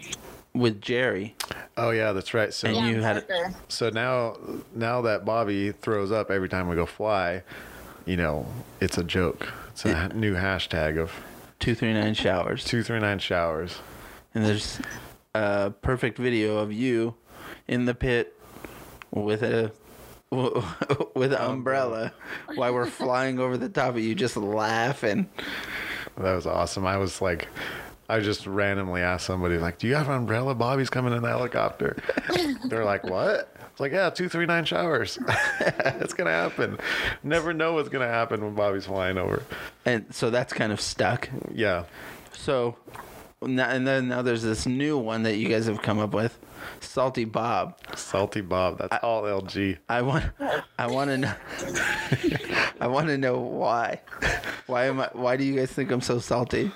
[0.54, 1.36] with Jerry.
[1.78, 2.54] Oh yeah, that's right.
[2.54, 3.54] So And Yeah, you had- Parker.
[3.68, 4.38] so now
[4.76, 7.44] now that Bobby throws up every time we go fly,
[8.06, 8.46] you know,
[8.80, 9.52] it's a joke.
[9.70, 10.08] It's a Yeah.
[10.14, 11.12] new hashtag of
[11.60, 13.80] Two three nine showers, two three nine showers.
[14.34, 14.80] and there's
[15.36, 17.16] a perfect video of you
[17.68, 18.36] in the pit
[19.12, 19.72] with a
[20.32, 22.14] with an umbrella
[22.56, 25.30] while we're flying over the top of you, just laughing.
[26.18, 26.86] That was awesome.
[26.88, 27.48] I was like,
[28.12, 30.54] I just randomly asked somebody like, "Do you have an umbrella?
[30.54, 31.96] Bobby's coming in the helicopter."
[32.66, 35.18] They're like, "What?" It's like, "Yeah, two three nine showers.
[35.62, 36.78] it's gonna happen.
[37.24, 39.44] Never know what's gonna happen when Bobby's flying over."
[39.86, 41.30] And so that's kind of stuck.
[41.54, 41.86] Yeah,
[42.34, 43.00] So, now,
[43.42, 46.38] and then now there's this new one that you guys have come up with,
[46.80, 47.76] Salty Bob.
[47.96, 48.78] salty Bob.
[48.78, 49.78] That's all LG.
[49.90, 50.26] I want,
[50.78, 51.34] I want to know,
[52.82, 54.02] I want to know why.
[54.68, 55.10] Why am I?
[55.14, 56.72] Why do you guys think I'm so salty?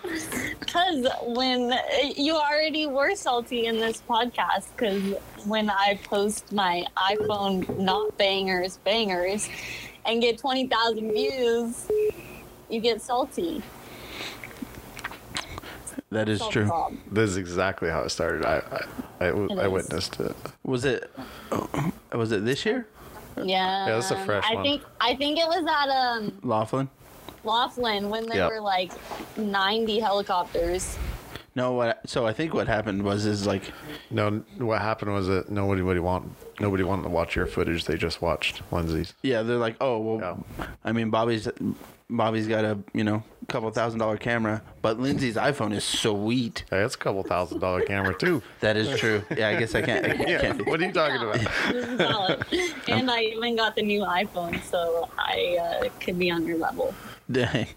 [0.59, 1.71] Because when
[2.15, 5.13] you already were salty in this podcast, because
[5.45, 9.47] when I post my iPhone not bangers bangers
[10.05, 11.87] and get 20,000 views,
[12.69, 13.61] you get salty.
[16.11, 16.67] That is true.
[16.67, 16.93] Bob.
[17.11, 18.45] This is exactly how it started.
[18.45, 18.61] I
[19.19, 20.35] I, I, I witnessed it.
[20.63, 21.11] Was it?
[22.13, 22.87] Was it this year?
[23.37, 23.87] Yeah.
[23.87, 24.63] Yeah, this is a fresh I one.
[24.63, 26.89] think I think it was at um Laughlin.
[27.43, 28.51] Laughlin when there Yep.
[28.51, 28.91] were like
[29.37, 30.97] 90 helicopters.
[31.55, 32.01] No, what?
[32.09, 33.71] So I think what happened was is like,
[34.11, 36.29] No, what happened was that nobody would want
[36.59, 37.85] nobody wanted to watch your footage.
[37.85, 39.13] They just watched Lindsay's.
[39.21, 40.45] yeah, they're like, oh well.
[40.83, 41.47] I mean, Bobby's
[42.09, 46.65] Bobby's got a you know couple thousand dollar camera, but Lindsay's iPhone is sweet.
[46.69, 48.41] Hey, that's a couple thousand dollar camera too.
[48.59, 49.23] That is true.
[49.35, 50.05] Yeah, I guess I can't.
[50.05, 50.41] I Yeah.
[50.41, 51.39] can't What are you talking about?
[51.71, 52.45] This is solid.
[52.89, 56.93] and I even got the new iPhone, so I uh, could be on your level.
[57.31, 57.67] Dang.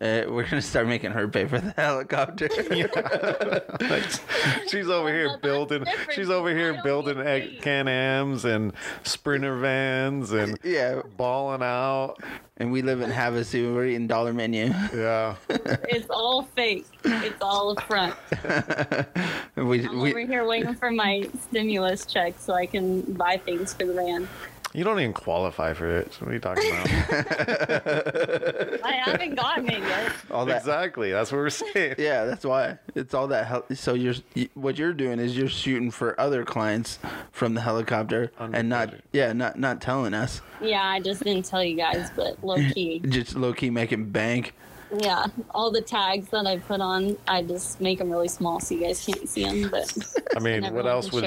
[0.00, 2.48] Uh, we're gonna start making her pay for the helicopter.
[4.68, 5.84] she's over here that's building.
[6.12, 7.62] She's over here building get.
[7.62, 8.72] Can-Ams and
[9.04, 12.16] Sprinter vans and yeah, balling out.
[12.62, 13.74] And we live in Havasu.
[13.74, 14.72] We're eating dollar menu.
[14.94, 15.34] Yeah.
[15.88, 16.86] It's all fake.
[17.04, 18.14] It's all a front.
[19.56, 23.74] we, I'm we, over here waiting for my stimulus check so I can buy things
[23.74, 24.28] for the van.
[24.74, 26.14] You don't even qualify for it.
[26.20, 26.86] What are you talking about?
[28.84, 30.12] I haven't gotten it yet.
[30.30, 30.58] all that.
[30.58, 31.12] exactly.
[31.12, 31.96] That's what we're saying.
[31.98, 33.46] Yeah, that's why it's all that.
[33.46, 36.98] Hel- so you're you- what you're doing is you're shooting for other clients
[37.32, 39.02] from the helicopter and not Understood.
[39.12, 40.40] yeah not not telling us.
[40.62, 42.98] Yeah, I just didn't tell you guys, but low key.
[43.08, 44.54] Just low key making bank.
[44.94, 48.74] Yeah, all the tags that I put on, I just make them really small so
[48.74, 49.70] you guys can't see them.
[49.70, 49.90] But
[50.36, 51.24] I mean, and what else would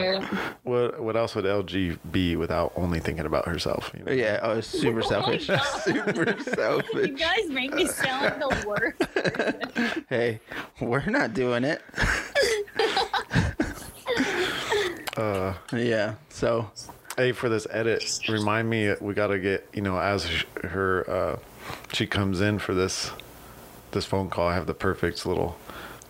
[0.61, 3.91] what what else would LG be without only thinking about herself?
[3.97, 4.11] You know?
[4.11, 5.47] Yeah, oh, it's super selfish.
[5.47, 5.63] God.
[5.83, 7.09] super selfish.
[7.09, 10.05] You guys make me sound the worst.
[10.09, 10.41] Hey,
[10.79, 11.81] we're not doing it.
[15.17, 16.15] Uh, Yeah.
[16.29, 16.69] So
[17.17, 20.25] hey, for this edit, remind me we got to get you know as
[20.63, 21.39] her uh,
[21.93, 23.11] she comes in for this
[23.91, 24.47] this phone call.
[24.47, 25.57] I have the perfect little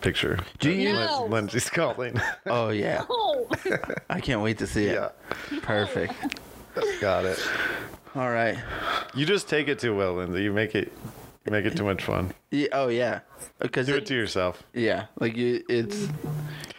[0.02, 0.40] picture.
[0.60, 1.26] Do you- Lin- No.
[1.26, 2.20] Lindsay's calling.
[2.46, 3.04] oh yeah,
[4.10, 4.96] I can't wait to see it.
[4.96, 6.14] yeah, Perfect.
[7.00, 7.40] got it.
[8.16, 8.58] All right.
[9.14, 10.44] You just take it too well, Lindsay.
[10.44, 12.34] You make it you make it too much fun.
[12.52, 13.20] Yeah, oh yeah.
[13.60, 14.64] Because Do it to yourself.
[14.74, 16.08] yeah, like you, it's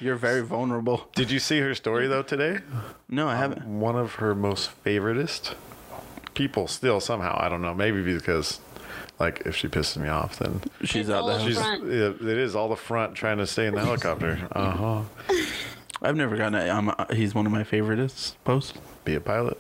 [0.01, 1.09] you're very vulnerable.
[1.15, 2.59] Did you see her story though today?
[3.09, 3.65] No, I haven't.
[3.67, 5.55] One of her most favoritist
[6.35, 7.37] people still somehow.
[7.41, 7.75] I don't know.
[7.75, 8.61] Maybe because
[9.19, 11.41] like if she pisses me off, then She's It's out there.
[11.41, 11.85] she's Front.
[11.91, 14.49] it is all the front trying to stay in the helicopter.
[14.53, 15.03] Uh huh.
[16.03, 18.75] I've never gotten a, I'm a, he's one of my favorites posts.
[19.05, 19.59] Be a pilot.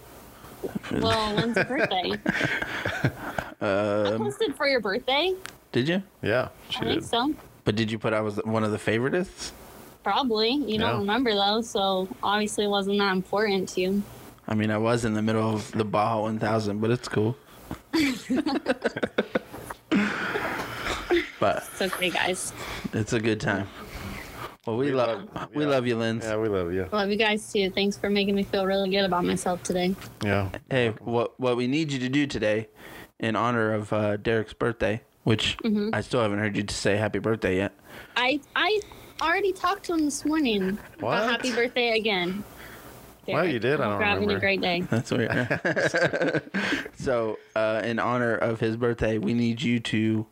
[0.92, 2.12] Well, when's your birthday?
[3.60, 5.34] I Um, posted for your birthday.
[5.72, 6.02] did you?
[6.22, 7.08] Yeah, she I think did.
[7.08, 7.34] so.
[7.64, 9.52] But did you put I was one of the favorites?
[10.04, 10.50] Probably.
[10.50, 10.78] You Yeah.
[10.90, 14.02] don't remember though, so obviously it wasn't that important to you.
[14.46, 17.36] I mean, I was in the middle of the Baja 1000, but it's cool.
[21.40, 22.52] but It's okay, guys.
[22.92, 23.66] it's a good time.
[24.66, 25.70] Well, we, We love, love- we yeah.
[25.70, 26.24] love you, Linz.
[26.24, 26.88] Yeah, we love you.
[26.92, 27.70] Love you guys too.
[27.70, 29.94] Thanks for making me feel really good about myself today.
[30.24, 30.50] Yeah.
[30.70, 32.68] Hey, what what we need you to do today,
[33.20, 35.90] in honor of uh, Derick's birthday, which Mm-hmm.
[35.94, 37.72] I still haven't heard you to say happy birthday yet.
[38.16, 38.80] I I
[39.22, 41.16] already talked to him this morning What?
[41.18, 42.42] about happy birthday again.
[43.28, 43.80] Well, you did?
[43.80, 44.36] I Hope don't you're having remember.
[44.36, 44.80] a great day.
[44.82, 46.92] That's weird.
[46.98, 50.26] so, uh, in honor of his birthday, we need you to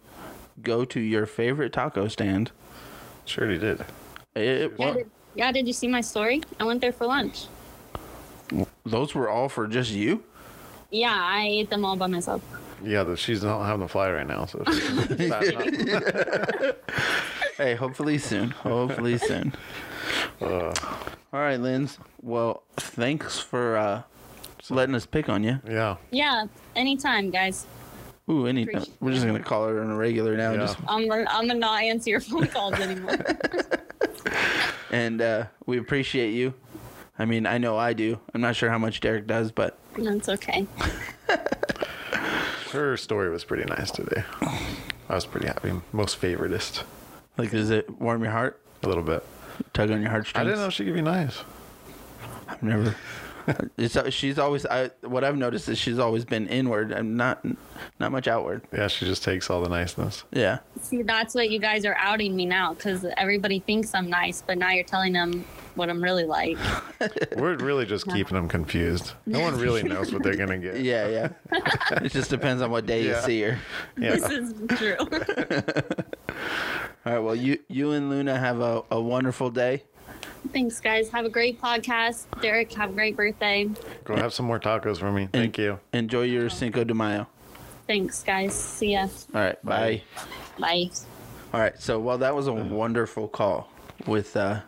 [0.63, 2.53] go to your favorite taco stand.
[3.25, 3.85] Sure, he did.
[4.35, 6.43] It, Yeah, did, yeah, did you see my story?
[6.59, 7.47] I went there for lunch.
[8.85, 10.23] those were all for just you.
[10.91, 12.43] Yeah, I ate them all by myself.
[12.83, 14.89] Yeah, the, she's not having the fly right now, so she's
[15.31, 16.91] fattening up.
[17.57, 18.51] Hey, hopefully soon.
[18.51, 19.55] Hopefully soon.
[20.41, 20.75] Uh,
[21.33, 21.99] All right, Linz.
[22.21, 24.03] Well, thanks for uh,
[24.71, 25.61] letting us pick on you.
[25.67, 25.97] yeah.
[26.11, 27.67] Yeah, anytime, guys.
[28.29, 30.53] Ooh, any, Appreciate we're just gonna call her on a regular now.
[30.53, 30.59] Yeah.
[30.59, 33.19] Just I'm I'm gonna not answer your phone calls anymore.
[34.91, 36.55] and uh, we appreciate you.
[37.19, 38.19] I mean, I know I do.
[38.35, 40.67] I'm not sure how much Derick does, but That's okay.
[42.73, 44.25] Her story was pretty nice today.
[45.09, 45.73] I was pretty happy.
[45.93, 46.83] Most favoritist.
[47.37, 48.61] like, does it warm your heart?
[48.83, 49.25] A little bit.
[49.73, 50.41] Tug on your heartstrings?
[50.41, 51.43] I didn't know she could be nice.
[52.49, 52.97] I've never.
[53.77, 54.65] It's uh, she's always.
[54.67, 57.45] I what I've noticed is she's always been inward and not
[58.01, 58.63] not much outward.
[58.73, 60.25] Yeah, she just takes all the niceness.
[60.33, 60.59] Yeah.
[60.81, 64.59] See, that's what you guys are outing me now because everybody thinks I'm nice, but
[64.59, 66.57] now you're telling them what I'm really like.
[67.37, 69.13] We're really just keeping them confused.
[69.27, 70.81] No one really knows what they're gonna get.
[70.81, 71.29] Yeah, yeah.
[72.03, 73.59] it just depends on what day you see her.
[73.99, 74.17] Yeah.
[74.17, 74.97] This is true.
[77.07, 77.19] All right.
[77.19, 79.85] Well, you you and Luna have a, a wonderful day.
[80.53, 81.09] Thanks, guys.
[81.11, 82.27] Have a great podcast.
[82.41, 83.69] Derick, have a great birthday.
[84.05, 85.29] Go have some more tacos for me.
[85.33, 85.81] Thank you.
[85.93, 87.27] Enjoy your Cinco de Mayo.
[87.87, 88.55] Thanks, guys.
[88.55, 89.09] See ya.
[89.35, 89.65] All right.
[89.65, 90.03] Bye.
[90.59, 90.91] Bye.
[91.53, 91.79] All right.
[91.79, 93.71] So, well, that was a wonderful call
[94.07, 94.61] with uh,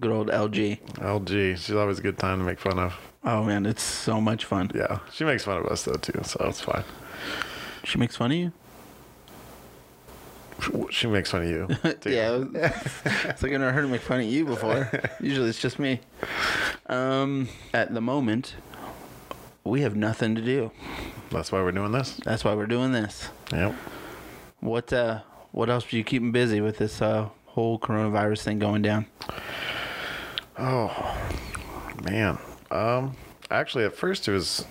[0.00, 0.80] good old LG.
[0.94, 2.94] LG, she's always a good time to make fun of.
[3.24, 4.70] Oh man, it's so much fun.
[4.74, 6.84] Yeah, she makes fun of us though too, so it's fine.
[7.84, 8.52] She makes fun of you.
[10.90, 11.68] She makes fun of you.
[12.06, 12.44] yeah,
[13.24, 14.90] it's like I never heard her make fun of you before.
[15.20, 16.00] Usually it's just me.
[16.86, 18.54] Um, at the moment,
[19.64, 20.70] we have nothing to do.
[21.30, 22.20] That's why we're doing this.
[22.24, 23.28] That's why we're doing this.
[23.52, 23.74] Yep.
[24.60, 25.20] What uh,
[25.52, 29.06] what else are you keeping busy with this uh whole coronavirus thing going down?
[30.58, 31.16] Oh,
[32.04, 32.38] man.
[32.70, 33.16] Um,
[33.50, 34.64] actually, at first it was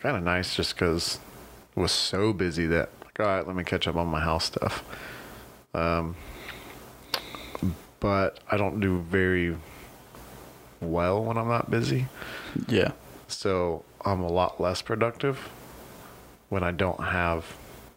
[0.00, 1.18] kind of nice just because
[1.76, 2.90] it was so busy that,
[3.20, 4.84] all right, let me catch up on my house stuff.
[5.74, 6.16] Um,
[8.00, 9.56] but I don't do very
[10.80, 12.06] well when I'm not busy.
[12.68, 12.92] Yeah.
[13.28, 15.38] So I'm a lot less productive
[16.48, 17.44] when I don't have.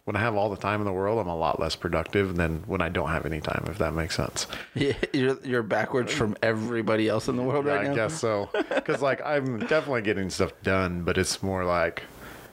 [0.04, 2.62] When I have all the time in the world, I'm a lot less productive than
[2.66, 4.46] when I don't have any time, if that makes sense.
[4.74, 7.94] Yeah, you're you're backwards from everybody else in the world right I now.
[7.94, 8.48] guess so.
[8.74, 12.04] Because like I'm definitely getting stuff done, but it's more like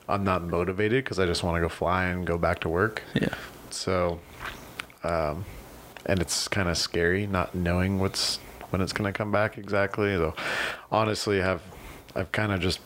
[0.08, 3.02] I'm not motivated because I just want to go fly and go back to work.
[3.14, 3.30] Yeah.
[3.72, 4.20] So,
[5.04, 5.46] um,
[6.06, 8.38] and it's kind of scary not knowing what's
[8.70, 10.16] when it's gonna come back exactly.
[10.16, 10.34] So,
[10.92, 11.62] honestly, I've
[12.16, 12.80] I've kind of just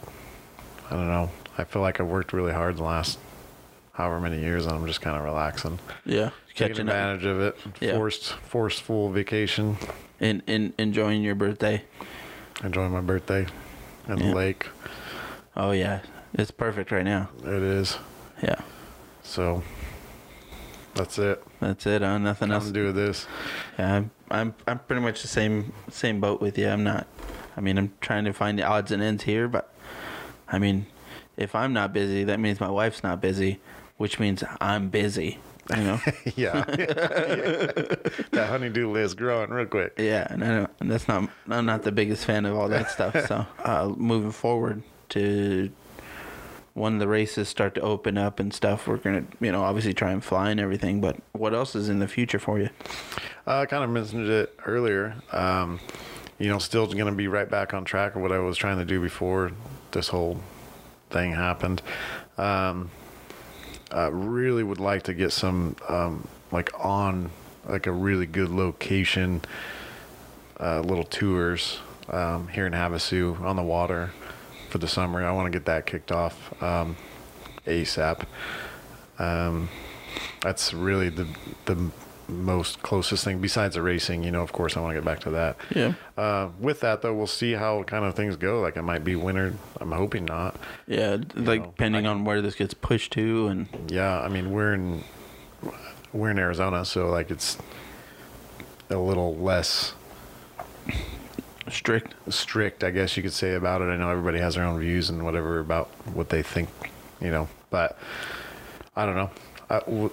[0.89, 1.30] I don't know.
[1.57, 3.20] I feel like I've worked really hard the last
[3.93, 6.30] however many years, and I'm just kind of relaxing, Yeah.
[6.55, 7.57] taking Catching up advantage of it.
[7.82, 7.95] Yeah.
[7.95, 9.78] Forced forceful vacation,
[10.22, 11.84] and, and enjoying your birthday.
[12.63, 13.45] enjoying my birthday
[14.07, 14.28] and Yeah.
[14.30, 14.67] the lake.
[15.57, 15.99] Oh yeah,
[16.34, 17.30] it's perfect right now.
[17.43, 17.97] It is.
[18.43, 18.61] Yeah.
[19.23, 19.63] So
[20.95, 21.43] that's it.
[21.59, 22.01] That's it.
[22.03, 22.67] Uh, nothing Nothing else.
[22.67, 23.27] to do with this.
[23.77, 26.67] Yeah, I'm, I'm I'm pretty much the same same boat with you.
[26.67, 27.07] I'm not.
[27.55, 29.73] I mean, I'm trying to find the odds and ends here, but
[30.47, 30.86] I mean,
[31.38, 33.59] if I'm not busy, that means my wife's not busy,
[33.97, 35.39] which means I'm busy.
[35.69, 35.99] You know.
[36.36, 36.63] yeah.
[36.63, 39.93] that honeydew list growing real quick.
[39.97, 41.30] yeah, and, I don't, and that's not.
[41.49, 43.15] I'm not the biggest fan of all that stuff.
[43.27, 45.69] So uh, moving forward to
[46.80, 50.11] when the races start to open up and stuff, we're gonna, you know, obviously try
[50.11, 51.01] and fly and everything.
[51.01, 52.69] But what else is in the future for you?
[53.45, 55.15] Uh, I kind of mentioned it earlier.
[55.34, 55.82] Um,
[56.38, 58.77] you know, still going to be right back on track of what I was trying
[58.77, 59.51] to do before
[59.91, 60.39] this whole
[61.09, 61.82] thing happened.
[62.38, 62.89] Um,
[63.91, 67.30] I really would like to get some, um, like on
[67.67, 69.41] like a really good location,
[70.61, 74.11] uh, little tours um, here in Havasu on the water
[74.70, 75.24] for the summer.
[75.26, 76.95] I want to get that kicked off um,
[77.65, 78.24] ASAP.
[79.17, 79.70] Um,
[80.41, 81.28] that's really the
[81.65, 81.91] the
[82.30, 84.24] most closest thing besides the racing.
[84.24, 85.57] You know, of course, I want to get back to that.
[85.76, 85.93] Yeah.
[86.17, 88.61] Uh, with that though, we'll see how kind of things go.
[88.61, 89.55] Like it might be winter.
[89.80, 90.55] I'm hoping not.
[90.88, 94.74] Yeah, like know, depending on where this gets pushed to, and Yeah, I mean we're
[94.74, 95.03] in
[96.13, 97.57] we're in Arizona, so like it's
[98.89, 99.93] a little less
[101.70, 102.13] strict.
[102.34, 103.86] strict, I guess you could say about it.
[103.86, 106.70] I know everybody has their own views and whatever about what they think,
[107.22, 107.97] you know, but
[108.95, 109.30] I don't know.
[109.70, 110.09] I w-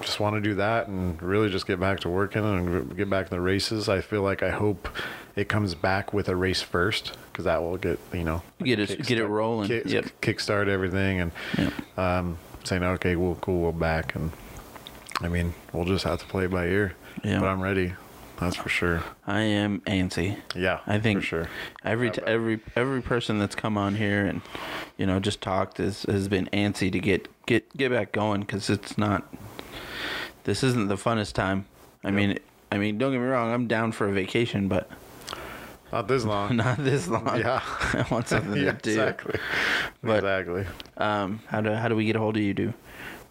[0.00, 3.26] just want to do that and really just get back to working and get back
[3.30, 3.88] in the races.
[3.88, 4.88] I feel like I hope
[5.36, 9.06] it comes back with a race first because that will get you know Get it-
[9.06, 9.68] get it rolling.
[9.68, 10.06] kick, Yep.
[10.20, 11.70] kickstart everything and Yeah.
[11.96, 14.32] um, saying okay, well, cool, we're back and
[15.20, 16.94] I mean we'll just have to play by ear.
[17.22, 17.38] Yeah.
[17.38, 17.92] But I'm ready.
[18.42, 19.02] That's for sure.
[19.26, 20.36] I am antsy.
[20.54, 21.48] Yeah, I think for sure.
[21.84, 24.42] every t- every every person that's come on here and
[24.96, 28.68] you know just talked is, has been antsy to get get get back going because
[28.70, 29.32] it's not.
[30.44, 31.66] This isn't the funnest time.
[32.02, 32.14] I Yep.
[32.16, 32.38] mean,
[32.72, 33.52] I mean, don't get me wrong.
[33.52, 34.90] I'm down for a vacation, but
[35.92, 36.56] Not this long.
[36.64, 37.38] not this long.
[37.38, 37.60] Yeah.
[37.92, 38.90] I want something yeah, to do.
[38.90, 39.38] exactly.
[40.02, 40.66] But- exactly.
[40.96, 42.54] Um, how do how do we get a hold of you?
[42.54, 42.74] To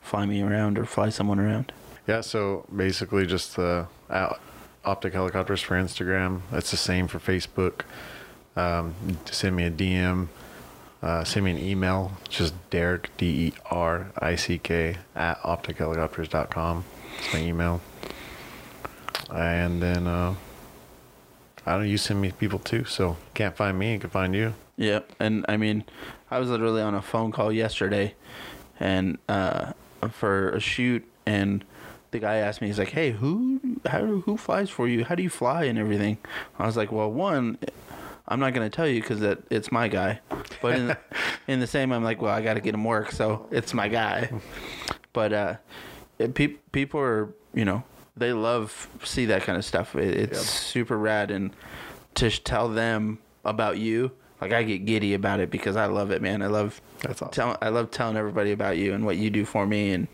[0.02, 1.74] fly me around or fly someone around?
[2.08, 4.34] Yeah, so basically just the uh,
[4.84, 6.42] optic helicopters for Instagram.
[6.52, 7.82] It's the same for Facebook.
[8.56, 10.28] Um, send me a DM.
[11.02, 12.12] Uh, send me an email.
[12.30, 16.84] Just Derick D E R I C K at optichelicopters.com.
[17.18, 17.82] It's my email.
[19.34, 20.36] And then uh,
[21.66, 21.88] I don't.
[21.88, 22.86] You send me people too.
[22.86, 23.98] So can't find me.
[23.98, 24.54] Can find you.
[24.78, 25.84] Yeah, and I mean,
[26.30, 28.16] I was literally on a phone call yesterday,
[28.80, 29.74] and uh,
[30.10, 31.64] for a shoot, and
[32.12, 35.04] the guy asked me, he's like, "Hey, who, how, who flies for you?
[35.06, 36.18] How do you fly and everything?"
[36.60, 37.58] I was like, "Well, one,
[38.28, 40.20] I'm not gonna tell you because that it's my guy,
[40.62, 40.98] but in the,
[41.48, 43.88] in the same, I'm like, well, I got to get him work, so it's my
[43.88, 44.30] guy."
[45.14, 45.56] But uh,
[46.20, 47.84] it, pe- people are, you know,
[48.16, 49.96] they love see that kind of stuff.
[49.96, 50.46] It, it's Yep.
[50.48, 51.52] super rad, and
[52.16, 54.12] to tell them about you,
[54.42, 56.42] like I get giddy about it because I love it, man.
[56.42, 57.32] I love That's awesome.
[57.32, 60.08] tell, I love telling everybody about you and what you do for me, and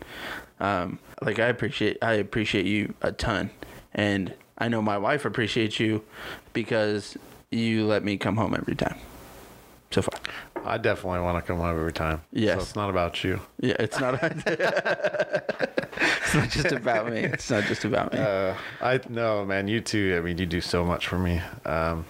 [0.60, 3.50] um, like I appreciate I appreciate you a ton,
[3.94, 6.04] and I know my wife appreciates you
[6.52, 7.16] because
[7.50, 8.98] you let me come home every time.
[9.90, 10.20] So far,
[10.66, 12.20] I definitely want to come home every time.
[12.30, 12.56] Yes.
[12.56, 13.40] So it's not about you.
[13.60, 14.20] yeah, it's not.
[16.00, 17.20] It's not just about me.
[17.20, 18.18] It's not just about me.
[18.18, 20.14] Uh, I no man, you too.
[20.16, 21.40] I mean, you do so much for me.
[21.64, 22.04] Um,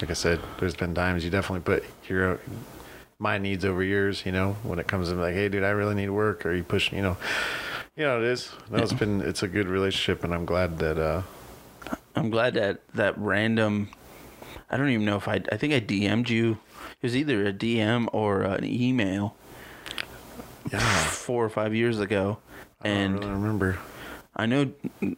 [0.00, 2.40] like I said, there's been times you definitely put your
[3.18, 4.24] my needs over yours.
[4.26, 6.62] You know, when it comes to like, hey, dude, I really need work, or you
[6.64, 7.16] push, you know,
[7.96, 8.50] you know, it is.
[8.70, 10.98] No, it's been it's a good relationship, and I'm glad that.
[10.98, 11.22] uh
[12.16, 13.88] I'm glad that that random.
[14.70, 15.42] I don't even know if I.
[15.52, 16.58] I think I DM'd you.
[17.00, 19.36] It was either a DM or an email
[20.72, 22.38] Yeah, four or five years ago,
[22.80, 23.78] I don't and really remember.
[24.36, 24.72] I know.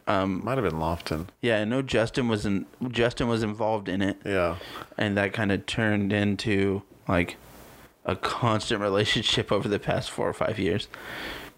[0.05, 1.27] Um, Might have been Lofton.
[1.41, 2.65] yeah, I know Justin was in.
[2.89, 4.57] Justin was involved in it, Yeah,
[4.97, 7.37] and that kind of turned into like
[8.05, 10.87] a constant relationship over the past four or five years.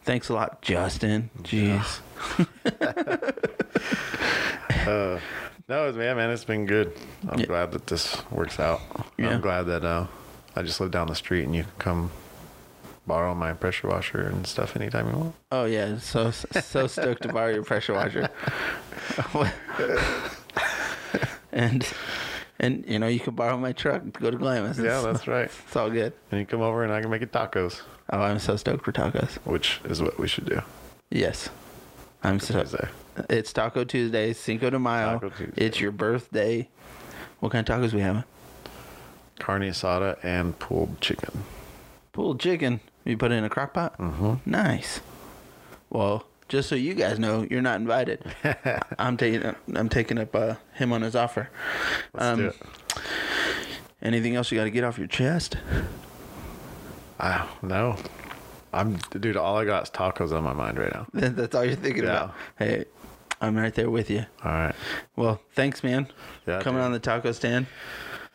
[0.03, 1.29] Thanks a lot, Justin.
[1.43, 1.99] Jeez.
[4.87, 5.19] uh,
[5.67, 6.93] no, yeah, man, it's been good.
[7.27, 7.45] I'm Yeah.
[7.45, 8.81] glad that this works out.
[9.17, 9.29] Yeah.
[9.31, 10.07] I'm glad that uh,
[10.55, 12.11] I just live down the street and you can come
[13.09, 15.35] borrow my pressure washer and stuff anytime you want.
[15.51, 18.29] Oh yeah, so so stoked to borrow your pressure washer.
[21.51, 21.85] and
[22.59, 24.77] and you know you can borrow my truck to go to Glamis.
[24.77, 25.49] Yeah, that's right.
[25.67, 26.13] It's all good.
[26.31, 27.81] And you come over and I can make you tacos,
[28.11, 29.33] Oh, I'm so stoked for tacos.
[29.45, 30.61] which is what we should do.
[31.09, 31.49] Yes,
[32.23, 32.61] I'm so.
[32.61, 32.87] Tuesday.
[33.29, 35.13] It's Taco Tuesday, Cinco de Mayo.
[35.19, 35.65] Taco Tuesday.
[35.65, 36.69] It's your birthday.
[37.39, 38.23] What kind of tacos we having?
[39.39, 41.43] Carne asada and pulled chicken.
[42.13, 42.81] Pulled chicken.
[43.09, 43.97] You put it in a crock pot.
[43.97, 44.35] Mm-hmm.
[44.49, 45.01] Nice.
[45.89, 48.23] Well, just so you guys know, you're not invited.
[48.99, 51.49] I'm taking I'm taking up uh, him on his offer.
[52.13, 52.55] Let's Um, do it.
[54.01, 55.57] Anything else you got to get off your chest?
[57.19, 57.95] Ah, no.
[58.71, 61.07] I'm, dude, all I got is tacos on my mind right now.
[61.13, 62.09] That's all you're thinking Yeah.
[62.25, 62.35] about.
[62.59, 62.85] Hey,
[63.41, 64.25] I'm right there with you.
[64.45, 64.75] All right.
[65.15, 66.07] Well, thanks, man.
[66.47, 66.85] Yeah, Coming dude.
[66.85, 67.65] on the taco stand.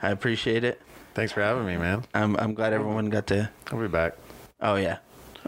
[0.02, 0.82] I appreciate it.
[1.14, 2.04] Thanks for having me, man.
[2.12, 3.48] I'm I'm glad everyone got to.
[3.70, 4.16] I'll be back.
[4.64, 4.98] Oh yeah.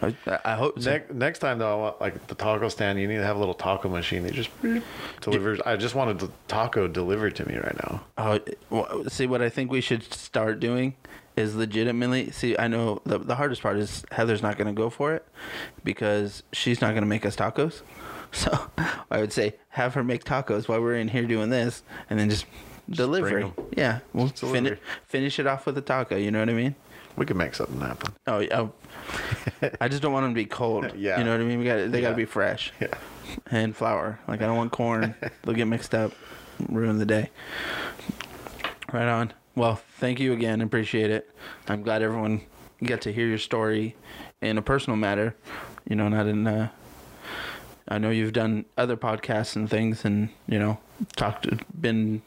[0.02, 0.14] I,
[0.44, 0.90] I hope so.
[0.90, 3.00] Next, next time though, I want like the taco stand.
[3.00, 4.50] You need to have a little taco machine that just
[5.22, 5.58] delivers.
[5.62, 8.04] I just wanted the taco delivered to me right now.
[8.18, 8.38] Oh,
[8.68, 10.94] well, see what I think we should start doing
[11.34, 12.58] is legitimately see.
[12.58, 15.26] I know the the hardest part is Heather's not going to go for it
[15.82, 17.80] because she's not going to make us tacos.
[18.32, 18.70] So
[19.10, 22.28] I would say have her make tacos while we're in here doing this, and then
[22.28, 22.44] just,
[22.90, 23.38] deliver.
[23.38, 23.52] 'em.
[23.74, 26.16] Yeah, we'll Just finish it off with a taco.
[26.16, 26.74] You know what I mean?
[27.16, 28.12] We could make something happen.
[28.26, 28.68] Oh yeah.
[29.80, 30.92] I just don't want them to be cold.
[30.96, 31.18] Yeah.
[31.18, 31.58] You know what I mean?
[31.58, 32.72] We got they got to be fresh.
[32.80, 32.88] Yeah.
[33.50, 34.20] And flour.
[34.28, 35.14] Like I don't want corn.
[35.42, 36.12] They'll get mixed up,
[36.68, 37.30] ruin the day.
[38.92, 39.32] Right on.
[39.54, 40.60] Well, thank you again.
[40.60, 41.30] Appreciate it.
[41.68, 42.42] I'm glad everyone
[42.84, 43.96] got to hear your story
[44.40, 45.34] in a personal matter.
[45.88, 46.46] You know, not in.
[46.46, 46.68] Uh,
[47.88, 50.78] I know you've done other podcasts and things, and you know,
[51.16, 52.22] talked, to been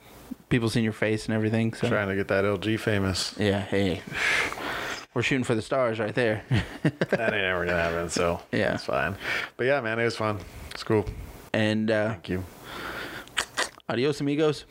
[0.49, 1.73] people seen your face and everything.
[1.73, 3.35] So Trying to get that LG famous.
[3.37, 4.01] yeah, hey,
[5.13, 6.43] we're shooting for the stars right there.
[6.83, 8.09] that ain't ever gonna happen.
[8.09, 8.75] So Yeah.
[8.75, 9.15] it's fine.
[9.57, 10.39] But yeah, man, it was fun.
[10.71, 11.05] It's cool.
[11.53, 12.43] and uh, Thank you.
[13.87, 14.65] adios, amigos.